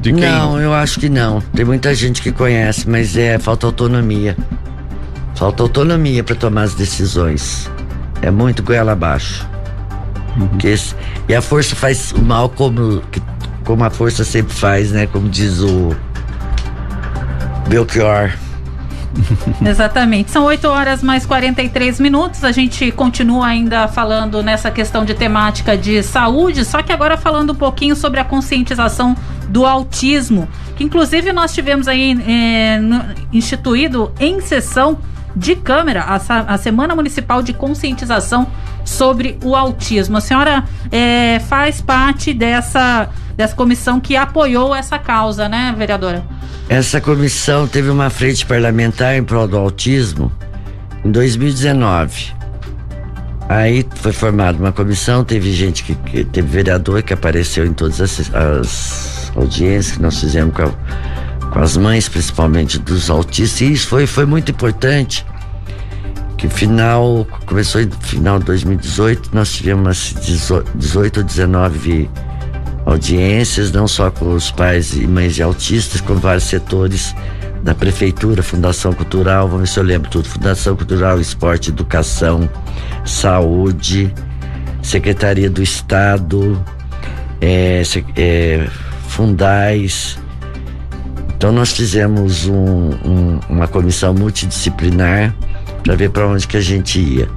[0.00, 0.22] de quem?
[0.22, 1.42] Não, eu acho que não.
[1.54, 4.36] Tem muita gente que conhece, mas é falta autonomia.
[5.34, 7.70] Falta autonomia para tomar as decisões.
[8.22, 9.46] É muito goela abaixo.
[10.38, 10.58] Uhum.
[10.62, 10.94] Esse,
[11.28, 13.02] e a força faz o mal como,
[13.70, 15.06] como a força sempre faz, né?
[15.06, 15.94] Como diz o
[17.68, 18.32] Belchior.
[19.64, 20.32] Exatamente.
[20.32, 22.42] São 8 horas mais 43 minutos.
[22.42, 27.52] A gente continua ainda falando nessa questão de temática de saúde, só que agora falando
[27.52, 29.16] um pouquinho sobre a conscientização
[29.48, 32.80] do autismo, que inclusive nós tivemos aí é,
[33.32, 34.98] instituído em sessão
[35.36, 38.48] de câmera, a, a Semana Municipal de Conscientização
[38.84, 40.16] sobre o Autismo.
[40.16, 46.24] A senhora é, faz parte dessa, dessa comissão que apoiou essa causa, né, vereadora?
[46.68, 50.32] Essa comissão teve uma frente parlamentar em prol do autismo
[51.04, 52.40] em 2019.
[53.48, 58.00] Aí foi formada uma comissão, teve gente que, que, teve vereador que apareceu em todas
[58.00, 63.72] as, as audiências que nós fizemos com, a, com, as mães, principalmente dos autistas, e
[63.72, 65.26] isso foi, foi muito importante.
[66.40, 70.14] Que final, começou no final de 2018, nós tivemos
[70.74, 72.08] 18 ou 19
[72.86, 77.14] audiências, não só com os pais e mães de autistas, com vários setores
[77.62, 82.48] da prefeitura, Fundação Cultural, vamos ver se eu lembro tudo, Fundação Cultural, Esporte, Educação,
[83.04, 84.10] Saúde,
[84.82, 86.58] Secretaria do Estado,
[87.38, 87.82] é,
[88.16, 88.66] é,
[89.08, 90.18] Fundais.
[91.36, 92.54] Então nós fizemos um,
[93.04, 95.34] um, uma comissão multidisciplinar
[95.82, 97.28] para ver para onde que a gente ia.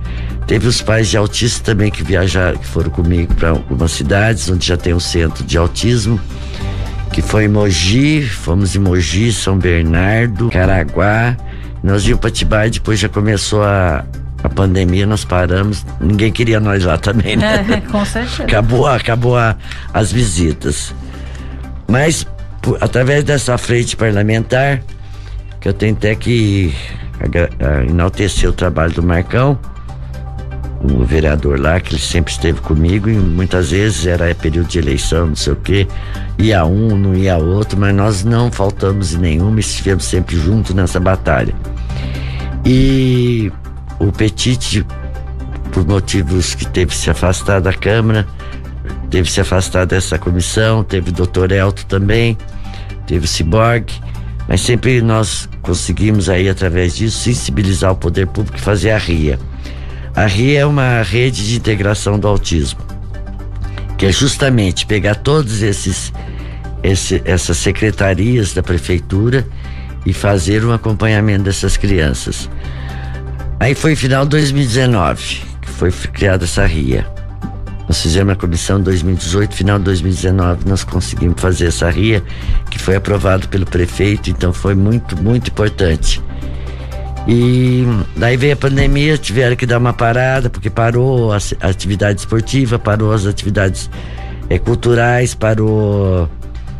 [0.47, 4.65] Teve os pais de autistas também que viajaram, que foram comigo para algumas cidades onde
[4.67, 6.19] já tem um centro de autismo,
[7.11, 11.37] que foi em Mogi, fomos em Mogi, São Bernardo, Caraguá.
[11.81, 14.05] Nós íamos para Tibai, depois já começou a,
[14.43, 15.85] a pandemia, nós paramos.
[15.99, 17.65] Ninguém queria nós lá também, né?
[17.69, 18.43] É, com certeza.
[18.43, 19.55] Acabou, acabou a,
[19.93, 20.93] as visitas.
[21.87, 22.25] Mas,
[22.61, 24.81] por, através dessa frente parlamentar,
[25.61, 26.73] que eu tenho até que
[27.87, 29.57] enaltecer o trabalho do Marcão,
[30.83, 35.27] o vereador lá, que ele sempre esteve comigo e muitas vezes era período de eleição,
[35.27, 35.87] não sei o quê,
[36.37, 40.99] ia um, não ia outro, mas nós não faltamos em nenhuma, estivemos sempre juntos nessa
[40.99, 41.55] batalha.
[42.65, 43.51] E
[43.99, 44.85] o Petit,
[45.71, 48.27] por motivos que teve se afastar da Câmara,
[49.09, 52.37] teve se afastar dessa comissão, teve o doutor Elton também,
[53.07, 53.93] teve o Ciborgue,
[54.47, 59.39] mas sempre nós conseguimos aí, através disso, sensibilizar o poder público e fazer a RIA.
[60.15, 62.79] A RIA é uma rede de integração do autismo,
[63.97, 66.11] que é justamente pegar todos esses
[66.83, 69.47] esse, essas secretarias da prefeitura
[70.05, 72.49] e fazer um acompanhamento dessas crianças.
[73.59, 77.07] Aí foi final de 2019 que foi criada essa RIA.
[77.87, 82.23] Nós fizemos a comissão em 2018, final de 2019 nós conseguimos fazer essa RIA,
[82.69, 86.21] que foi aprovado pelo prefeito, então foi muito, muito importante.
[87.27, 87.85] E
[88.17, 92.77] daí veio a pandemia, tiveram que dar uma parada, porque parou a, a atividade esportiva,
[92.77, 93.89] parou as atividades
[94.49, 96.29] é, culturais, parou.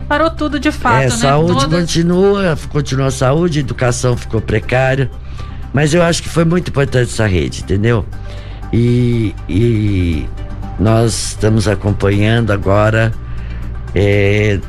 [0.08, 1.10] Parou tudo de fato, é, né?
[1.10, 1.80] Saúde Todas...
[1.80, 5.10] continua, continua a saúde, educação ficou precária.
[5.74, 8.06] Mas eu acho que foi muito importante essa rede, entendeu?
[8.72, 10.28] E, e
[10.80, 13.12] nós estamos acompanhando agora.
[13.96, 14.60] É,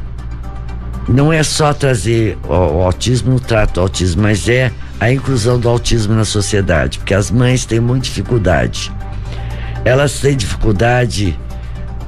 [1.08, 5.58] não é só trazer o, o autismo no trato do autismo, mas é a inclusão
[5.58, 8.92] do autismo na sociedade, porque as mães têm muita dificuldade.
[9.84, 11.38] Elas têm dificuldade.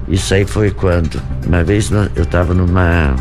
[0.08, 1.20] Isso aí foi quando?
[1.46, 3.14] Uma vez eu estava numa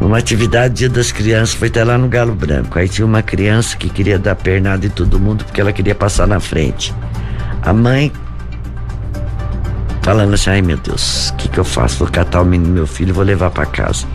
[0.00, 2.78] numa atividade Dia das Crianças, foi até lá no Galo Branco.
[2.78, 6.26] Aí tinha uma criança que queria dar pernada em todo mundo porque ela queria passar
[6.26, 6.94] na frente.
[7.62, 8.12] A mãe
[10.02, 11.98] falando assim: ai meu Deus, o que, que eu faço?
[11.98, 14.06] Vou catar o menino, meu filho e vou levar para casa.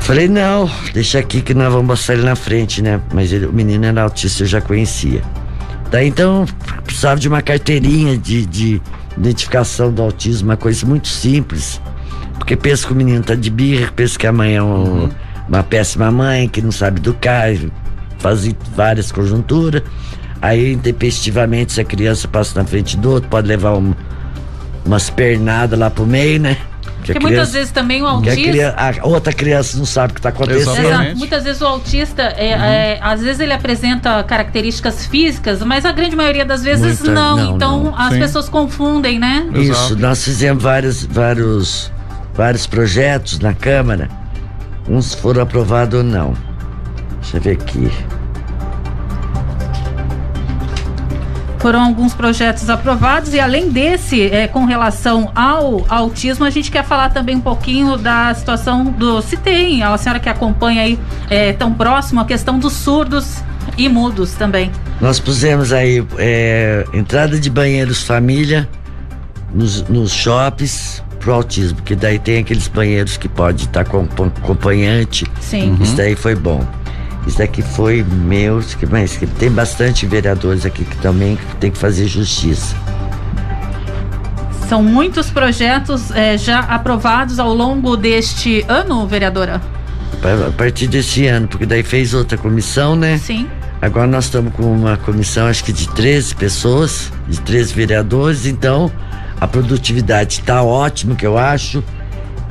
[0.00, 2.98] Falei, não, deixa aqui que nós vamos passar ele na frente, né?
[3.12, 5.22] Mas ele, o menino era autista, eu já conhecia.
[5.90, 6.46] Daí então,
[6.82, 8.80] precisava de uma carteirinha de, de
[9.18, 11.78] identificação do autismo, uma coisa muito simples.
[12.38, 15.10] Porque pensa que o menino tá de birra, pensa que a mãe é um, uhum.
[15.46, 17.48] uma péssima mãe, que não sabe educar,
[18.18, 19.82] faz várias conjunturas.
[20.40, 23.92] Aí, intempestivamente, se a criança passa na frente do outro, pode levar um,
[24.84, 26.56] umas pernadas lá pro meio, né?
[26.98, 28.40] Porque criança, muitas vezes também o autista.
[28.40, 30.86] A, criança, a, outra criança não sabe o que está acontecendo.
[30.86, 31.16] Exato.
[31.16, 32.62] Muitas vezes o autista, é, uhum.
[32.62, 37.36] é, às vezes ele apresenta características físicas, mas a grande maioria das vezes Muita, não.
[37.36, 37.56] não.
[37.56, 37.98] Então não.
[37.98, 38.18] as Sim.
[38.18, 39.48] pessoas confundem, né?
[39.54, 39.96] Isso, Exato.
[39.96, 41.92] nós fizemos vários, vários,
[42.34, 44.08] vários projetos na Câmara.
[44.88, 46.34] Uns foram aprovados ou não.
[47.20, 47.90] Deixa eu ver aqui.
[51.58, 56.84] Foram alguns projetos aprovados e além desse, é, com relação ao autismo, a gente quer
[56.84, 60.98] falar também um pouquinho da situação do se tem, a senhora que acompanha aí
[61.28, 63.42] é, tão próximo a questão dos surdos
[63.76, 64.70] e mudos também.
[65.00, 68.68] Nós pusemos aí é, entrada de banheiros família
[69.52, 74.06] nos, nos shoppings pro autismo, que daí tem aqueles banheiros que pode estar tá com
[74.24, 75.26] acompanhante.
[75.40, 75.76] Sim.
[75.80, 76.66] Isso daí foi bom.
[77.28, 82.74] Isso daqui foi meu, que tem bastante vereadores aqui que também tem que fazer justiça.
[84.66, 89.60] São muitos projetos é, já aprovados ao longo deste ano, vereadora?
[90.48, 93.18] a partir desse ano, porque daí fez outra comissão, né?
[93.18, 93.46] Sim.
[93.80, 98.90] Agora nós estamos com uma comissão, acho que de 13 pessoas, de 13 vereadores, então
[99.38, 101.84] a produtividade está ótima, que eu acho.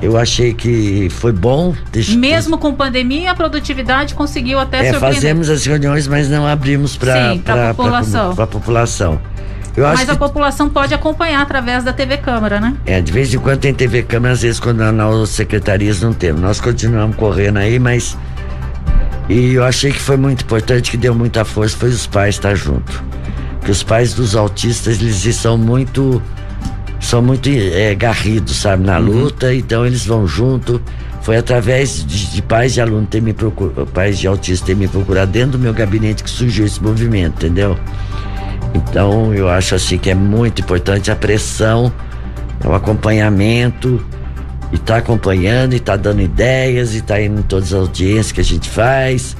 [0.01, 1.73] Eu achei que foi bom.
[1.91, 6.95] Deixa, Mesmo com pandemia, a produtividade conseguiu até é, Fazemos as reuniões, mas não abrimos
[6.95, 8.35] para a população.
[8.35, 9.19] Pra, pra população.
[9.75, 10.19] Eu mas a que...
[10.19, 12.75] população pode acompanhar através da TV Câmara, né?
[12.83, 16.41] É, de vez em quando tem TV Câmara, às vezes quando nas secretarias não temos.
[16.41, 18.17] Nós continuamos correndo aí, mas.
[19.29, 22.55] E eu achei que foi muito importante, que deu muita força, foi os pais estar
[22.55, 23.03] junto.
[23.59, 26.21] Porque os pais dos autistas, eles são muito.
[27.07, 29.05] São muito é, garridos, sabe, na uhum.
[29.05, 30.81] luta, então eles vão junto.
[31.21, 34.89] Foi através de, de pais de aluno ter me procurado, pais de autistas ter me
[34.89, 37.77] procurado dentro do meu gabinete que surgiu esse movimento, entendeu?
[38.73, 41.93] Então eu acho assim que é muito importante a pressão,
[42.65, 44.05] o acompanhamento,
[44.73, 48.41] e tá acompanhando, e tá dando ideias, e tá indo em todas as audiências que
[48.41, 49.33] a gente faz,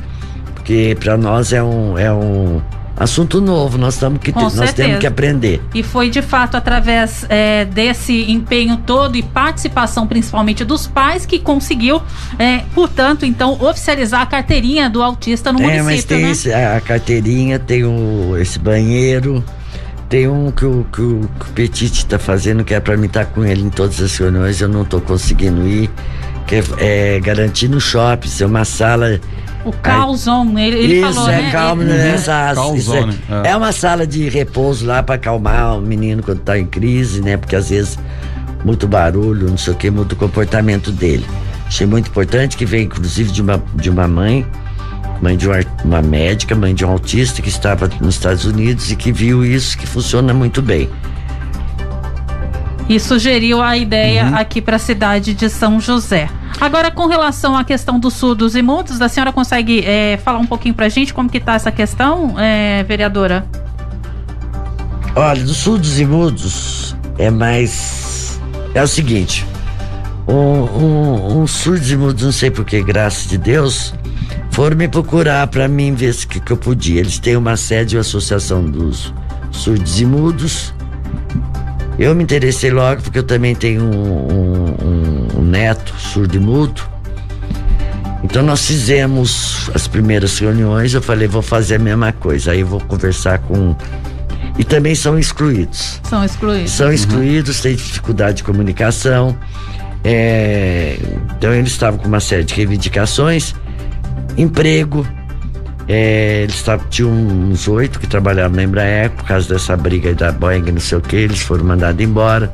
[0.55, 2.61] porque para nós é um, é um
[2.97, 5.61] assunto novo, nós, tamo que nós temos que aprender.
[5.73, 11.39] E foi de fato através é, desse empenho todo e participação principalmente dos pais que
[11.39, 12.01] conseguiu,
[12.39, 15.93] é, portanto, então, oficializar a carteirinha do autista no é, município.
[15.93, 16.31] Mas tem né?
[16.31, 19.43] esse, a, carteirinha, tem o, esse banheiro.
[20.09, 23.07] Tem um que o, que o, que o Petit está fazendo, que é para mim
[23.07, 25.89] estar tá com ele em todas as reuniões, eu não estou conseguindo ir,
[26.47, 29.19] que é, é garantir no shopping, ser uma sala
[29.69, 31.51] o calzone, ele, ele isso, falou, é né?
[31.51, 33.51] calmo ele, nessa calzone, é, é.
[33.51, 37.37] é, uma sala de repouso lá para acalmar o menino quando tá em crise, né?
[37.37, 37.99] Porque às vezes
[38.63, 41.25] muito barulho, não sei o que, muda o comportamento dele.
[41.65, 44.45] Achei muito importante que veio inclusive de uma, de uma mãe,
[45.21, 48.95] mãe de uma, uma médica, mãe de um autista que estava nos Estados Unidos e
[48.95, 50.89] que viu isso que funciona muito bem
[52.89, 54.35] e sugeriu a ideia uhum.
[54.35, 56.29] aqui para a cidade de São José.
[56.59, 60.45] Agora, com relação à questão dos surdos e mudos, a senhora consegue é, falar um
[60.45, 63.45] pouquinho para a gente como que está essa questão, é, vereadora?
[65.15, 68.39] Olha, dos surdos e mudos é mais...
[68.73, 69.45] É o seguinte,
[70.27, 73.93] um, um, um surdos e mudos, não sei porquê, graças de Deus,
[74.51, 76.99] foram me procurar para mim ver o que, que eu podia.
[76.99, 79.13] Eles têm uma sede, a Associação dos
[79.51, 80.73] Surdos e Mudos,
[81.97, 86.81] eu me interessei logo porque eu também tenho um, um, um neto surdo e mudo.
[88.23, 92.51] Então nós fizemos as primeiras reuniões, eu falei, vou fazer a mesma coisa.
[92.51, 93.75] Aí eu vou conversar com.
[94.57, 96.01] E também são excluídos.
[96.03, 96.71] São excluídos.
[96.71, 97.63] São excluídos, uhum.
[97.63, 99.37] têm dificuldade de comunicação.
[100.03, 100.97] É...
[101.37, 103.53] Então eles estavam com uma série de reivindicações,
[104.37, 105.05] emprego,
[105.87, 110.71] é, eles tinham uns oito que trabalhavam na Embraer, por causa dessa briga da Boeing,
[110.71, 112.51] não sei o que, eles foram mandados embora.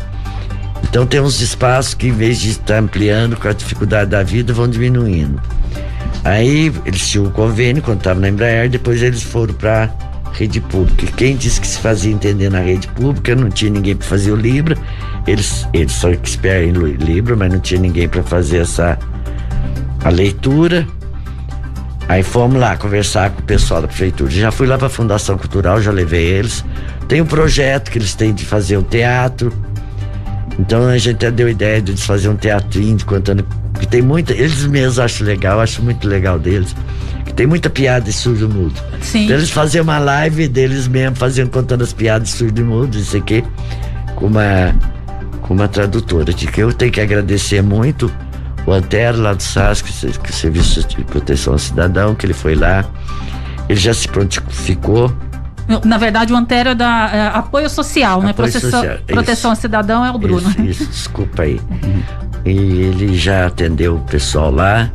[0.83, 4.53] Então tem uns espaços que, em vez de estar ampliando com a dificuldade da vida,
[4.53, 5.41] vão diminuindo.
[6.23, 9.89] Aí eles tinham um convênio quando estavam na Embraer, depois eles foram para
[10.33, 11.07] rede pública.
[11.17, 14.35] Quem disse que se fazia entender na rede pública, não tinha ninguém para fazer o
[14.35, 14.77] Libra.
[15.25, 18.97] Eles, eles são expertos em Libra, mas não tinha ninguém para fazer essa
[20.03, 20.87] a leitura.
[22.07, 24.29] Aí fomos lá conversar com o pessoal da prefeitura.
[24.29, 26.63] Já fui lá para a Fundação Cultural, já levei eles.
[27.07, 29.53] Tem um projeto que eles têm de fazer o teatro.
[30.59, 33.45] Então a gente até deu ideia de eles fazer um teatrinho contando.
[33.79, 34.33] Que tem muita.
[34.33, 36.75] Eles mesmos acham legal, acho muito legal deles.
[37.25, 38.79] Que tem muita piada de surdo mudo.
[39.01, 39.25] Sim.
[39.25, 43.15] Então eles faziam uma live deles mesmo, fazendo contando as piadas de surdo mudo, isso
[43.15, 43.43] aqui,
[44.15, 44.75] com uma,
[45.41, 46.33] com uma tradutora.
[46.33, 48.11] De que eu tenho que agradecer muito
[48.65, 52.33] o Antero lá do SASC, que é o Serviço de Proteção ao Cidadão, que ele
[52.33, 52.85] foi lá,
[53.67, 55.13] ele já se prontificou.
[55.85, 58.31] Na verdade, o Antero é da é, Apoio Social, né?
[58.31, 60.49] Apoio Processão, social, Proteção ao Cidadão é o Bruno.
[60.49, 61.59] Isso, isso desculpa aí.
[62.45, 64.91] E ele já atendeu o pessoal lá,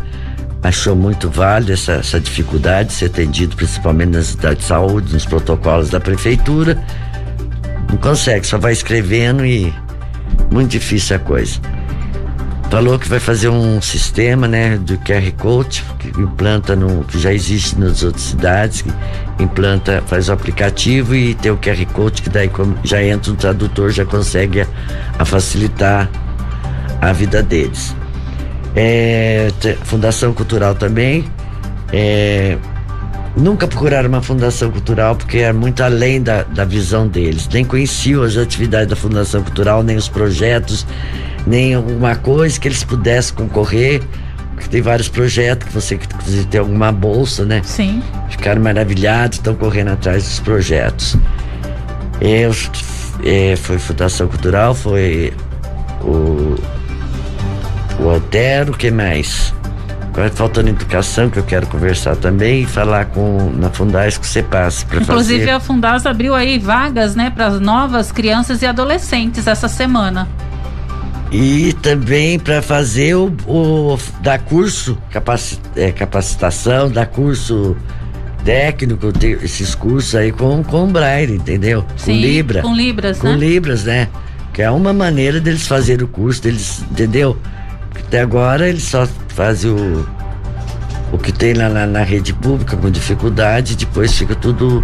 [0.62, 5.24] achou muito válido essa, essa dificuldade de ser atendido, principalmente nas cidades de saúde, nos
[5.24, 6.78] protocolos da prefeitura.
[7.88, 9.72] Não consegue, só vai escrevendo e
[10.50, 11.58] muito difícil a coisa.
[12.70, 17.02] Falou que vai fazer um sistema, né, do QR Code, que implanta no.
[17.04, 18.84] que já existe nas outras cidades,
[19.38, 22.50] implanta, faz o aplicativo e tem o QR Code, que daí
[22.84, 24.66] já entra o tradutor, já consegue a,
[25.18, 26.10] a facilitar
[27.00, 27.96] a vida deles.
[28.76, 29.48] É,
[29.84, 31.24] fundação Cultural também.
[31.90, 32.58] É,
[33.34, 37.48] nunca procuraram uma fundação cultural porque é muito além da, da visão deles.
[37.48, 40.86] Nem conheciam as atividades da Fundação Cultural, nem os projetos
[41.48, 44.02] nem alguma coisa que eles pudessem concorrer.
[44.54, 47.62] Porque tem vários projetos que você inclusive tem alguma bolsa, né?
[47.64, 48.02] Sim.
[48.28, 51.16] Ficaram maravilhados, estão correndo atrás dos projetos.
[52.20, 52.50] Eu,
[53.24, 55.32] é, foi Fundação Cultural, foi
[56.02, 56.56] o,
[58.00, 59.54] o Altero, que mais?
[60.08, 64.26] Agora faltando educação, que eu quero conversar também, e falar com na Fundais com o
[64.26, 64.84] CEPAS.
[64.92, 65.50] Inclusive fazer...
[65.52, 70.26] a Fundaz abriu aí vagas, né, para as novas crianças e adolescentes essa semana.
[71.30, 77.76] E também para fazer o, o dar curso, capaci, é, capacitação, dar curso
[78.44, 79.12] técnico,
[79.42, 81.84] esses cursos aí com, com Braille, entendeu?
[81.96, 82.62] Sim, com Libra.
[82.62, 83.36] Com Libras, com né?
[83.36, 84.08] Libras, né?
[84.54, 87.36] Que é uma maneira deles fazerem o curso, deles, entendeu?
[87.90, 90.08] Porque até agora eles só fazem o,
[91.12, 94.82] o que tem lá na, na rede pública com dificuldade, depois fica tudo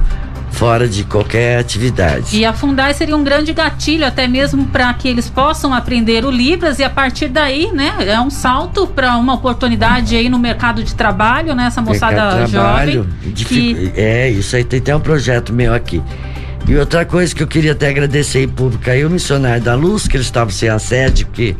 [0.55, 2.37] fora de qualquer atividade.
[2.37, 6.31] E a Fundai seria um grande gatilho até mesmo para que eles possam aprender o
[6.31, 10.83] Libras e a partir daí, né, é um salto para uma oportunidade aí no mercado
[10.83, 13.35] de trabalho, né, essa moçada trabalho, jovem.
[13.35, 13.93] Que...
[13.97, 16.01] É, isso aí tem até um projeto meu aqui.
[16.67, 20.09] E outra coisa que eu queria até agradecer em público aí, o missionário da luz,
[20.09, 21.55] que eles estavam sem a sede, porque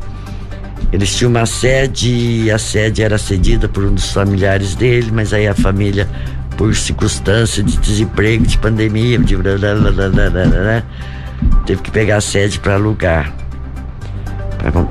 [0.91, 5.33] eles tinham uma sede e a sede era cedida por um dos familiares dele, mas
[5.33, 6.09] aí a família
[6.57, 10.83] por circunstância de desemprego, de pandemia, de blá, blá, blá,
[11.67, 13.33] teve que pegar a sede para alugar,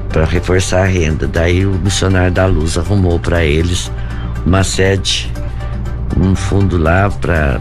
[0.10, 1.28] para reforçar a renda.
[1.28, 3.92] Daí o missionário da luz arrumou para eles
[4.46, 5.32] uma sede,
[6.20, 7.60] um fundo lá para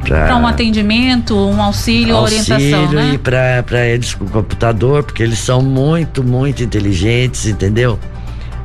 [0.00, 3.12] para um atendimento, um auxílio, auxílio orientação, né?
[3.14, 7.98] e para eles com computador, porque eles são muito, muito inteligentes, entendeu?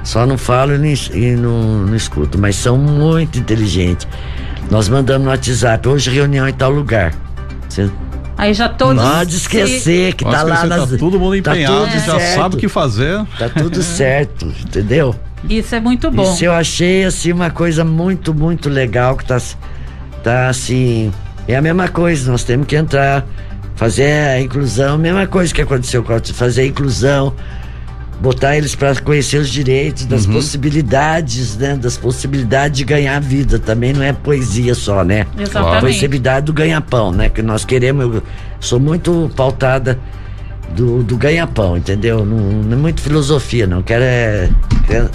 [0.03, 4.07] Só não falo e não, não escuto, mas são muito inteligentes.
[4.70, 7.13] Nós mandamos no WhatsApp, hoje reunião em tal lugar.
[7.70, 7.89] Você
[8.38, 9.01] Aí já todos.
[9.01, 10.91] Pode esquecer que Pode tá esquecer, lá nas.
[10.91, 12.36] Tá todo mundo empenhado, tá já certo.
[12.36, 13.26] sabe o que fazer.
[13.39, 15.16] Tá tudo certo, entendeu?
[15.49, 16.24] Isso é muito bom.
[16.24, 19.38] Isso eu achei assim uma coisa muito, muito legal que tá,
[20.24, 21.11] tá assim.
[21.47, 23.26] É a mesma coisa, nós temos que entrar,
[23.76, 27.34] fazer a inclusão, mesma coisa que aconteceu com a fazer a inclusão,
[28.20, 30.34] botar eles para conhecer os direitos, das uhum.
[30.34, 31.76] possibilidades, né?
[31.76, 33.59] Das possibilidades de ganhar vida.
[33.59, 35.26] Também não é poesia só, né?
[35.38, 35.93] Exatamente.
[35.93, 37.30] Possibilidade do ganha-pão, né?
[37.30, 38.16] Que nós queremos.
[38.16, 38.24] Eu
[38.59, 39.99] sou muito pautada
[40.76, 42.26] do, do ganha-pão, entendeu?
[42.26, 43.82] Não, não, é muito filosofia, não.
[43.82, 44.49] Quero é.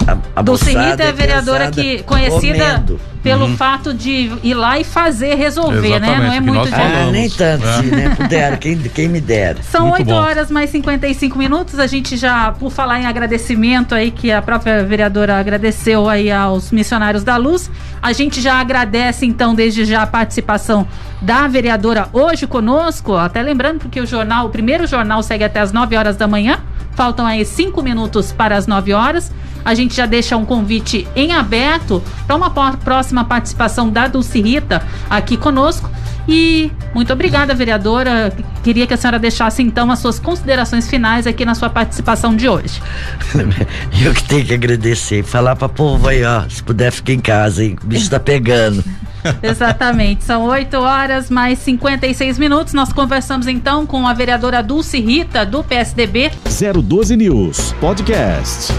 [0.07, 2.99] A, a Dulce Rita é a vereadora que conhecida comendo.
[3.23, 3.55] pelo uhum.
[3.55, 6.27] fato de ir lá e fazer resolver, Exatamente, né?
[6.27, 6.75] Não é muito de...
[6.75, 7.81] Ah, nem tanto, é.
[7.83, 8.15] né?
[8.15, 9.61] Pudera, quem, quem me dera.
[9.63, 10.15] São muito 8 bom.
[10.15, 11.79] horas mais 55 minutos.
[11.79, 16.71] A gente já, por falar em agradecimento aí, que a própria vereadora agradeceu aí aos
[16.71, 17.69] missionários da luz,
[18.01, 20.87] a gente já agradece, então, desde já a participação
[21.21, 23.15] da vereadora hoje conosco.
[23.15, 26.59] Até lembrando, porque o jornal, o primeiro jornal segue até as 9 horas da manhã.
[26.93, 29.31] Faltam aí cinco minutos para as 9 horas.
[29.63, 34.81] A gente já deixa um convite em aberto para uma próxima participação da Dulce Rita
[35.09, 35.89] aqui conosco.
[36.27, 38.31] E muito obrigada, vereadora.
[38.63, 42.47] Queria que a senhora deixasse então as suas considerações finais aqui na sua participação de
[42.47, 42.81] hoje.
[44.01, 45.23] Eu que tenho que agradecer.
[45.23, 46.47] Falar para povo aí, ó.
[46.47, 47.75] Se puder, ficar em casa, hein?
[47.83, 48.83] O bicho tá pegando.
[49.41, 50.23] Exatamente.
[50.23, 52.73] São 8 horas mais 56 minutos.
[52.73, 56.31] Nós conversamos então com a vereadora Dulce Rita, do PSDB.
[56.83, 58.73] 012 News Podcast.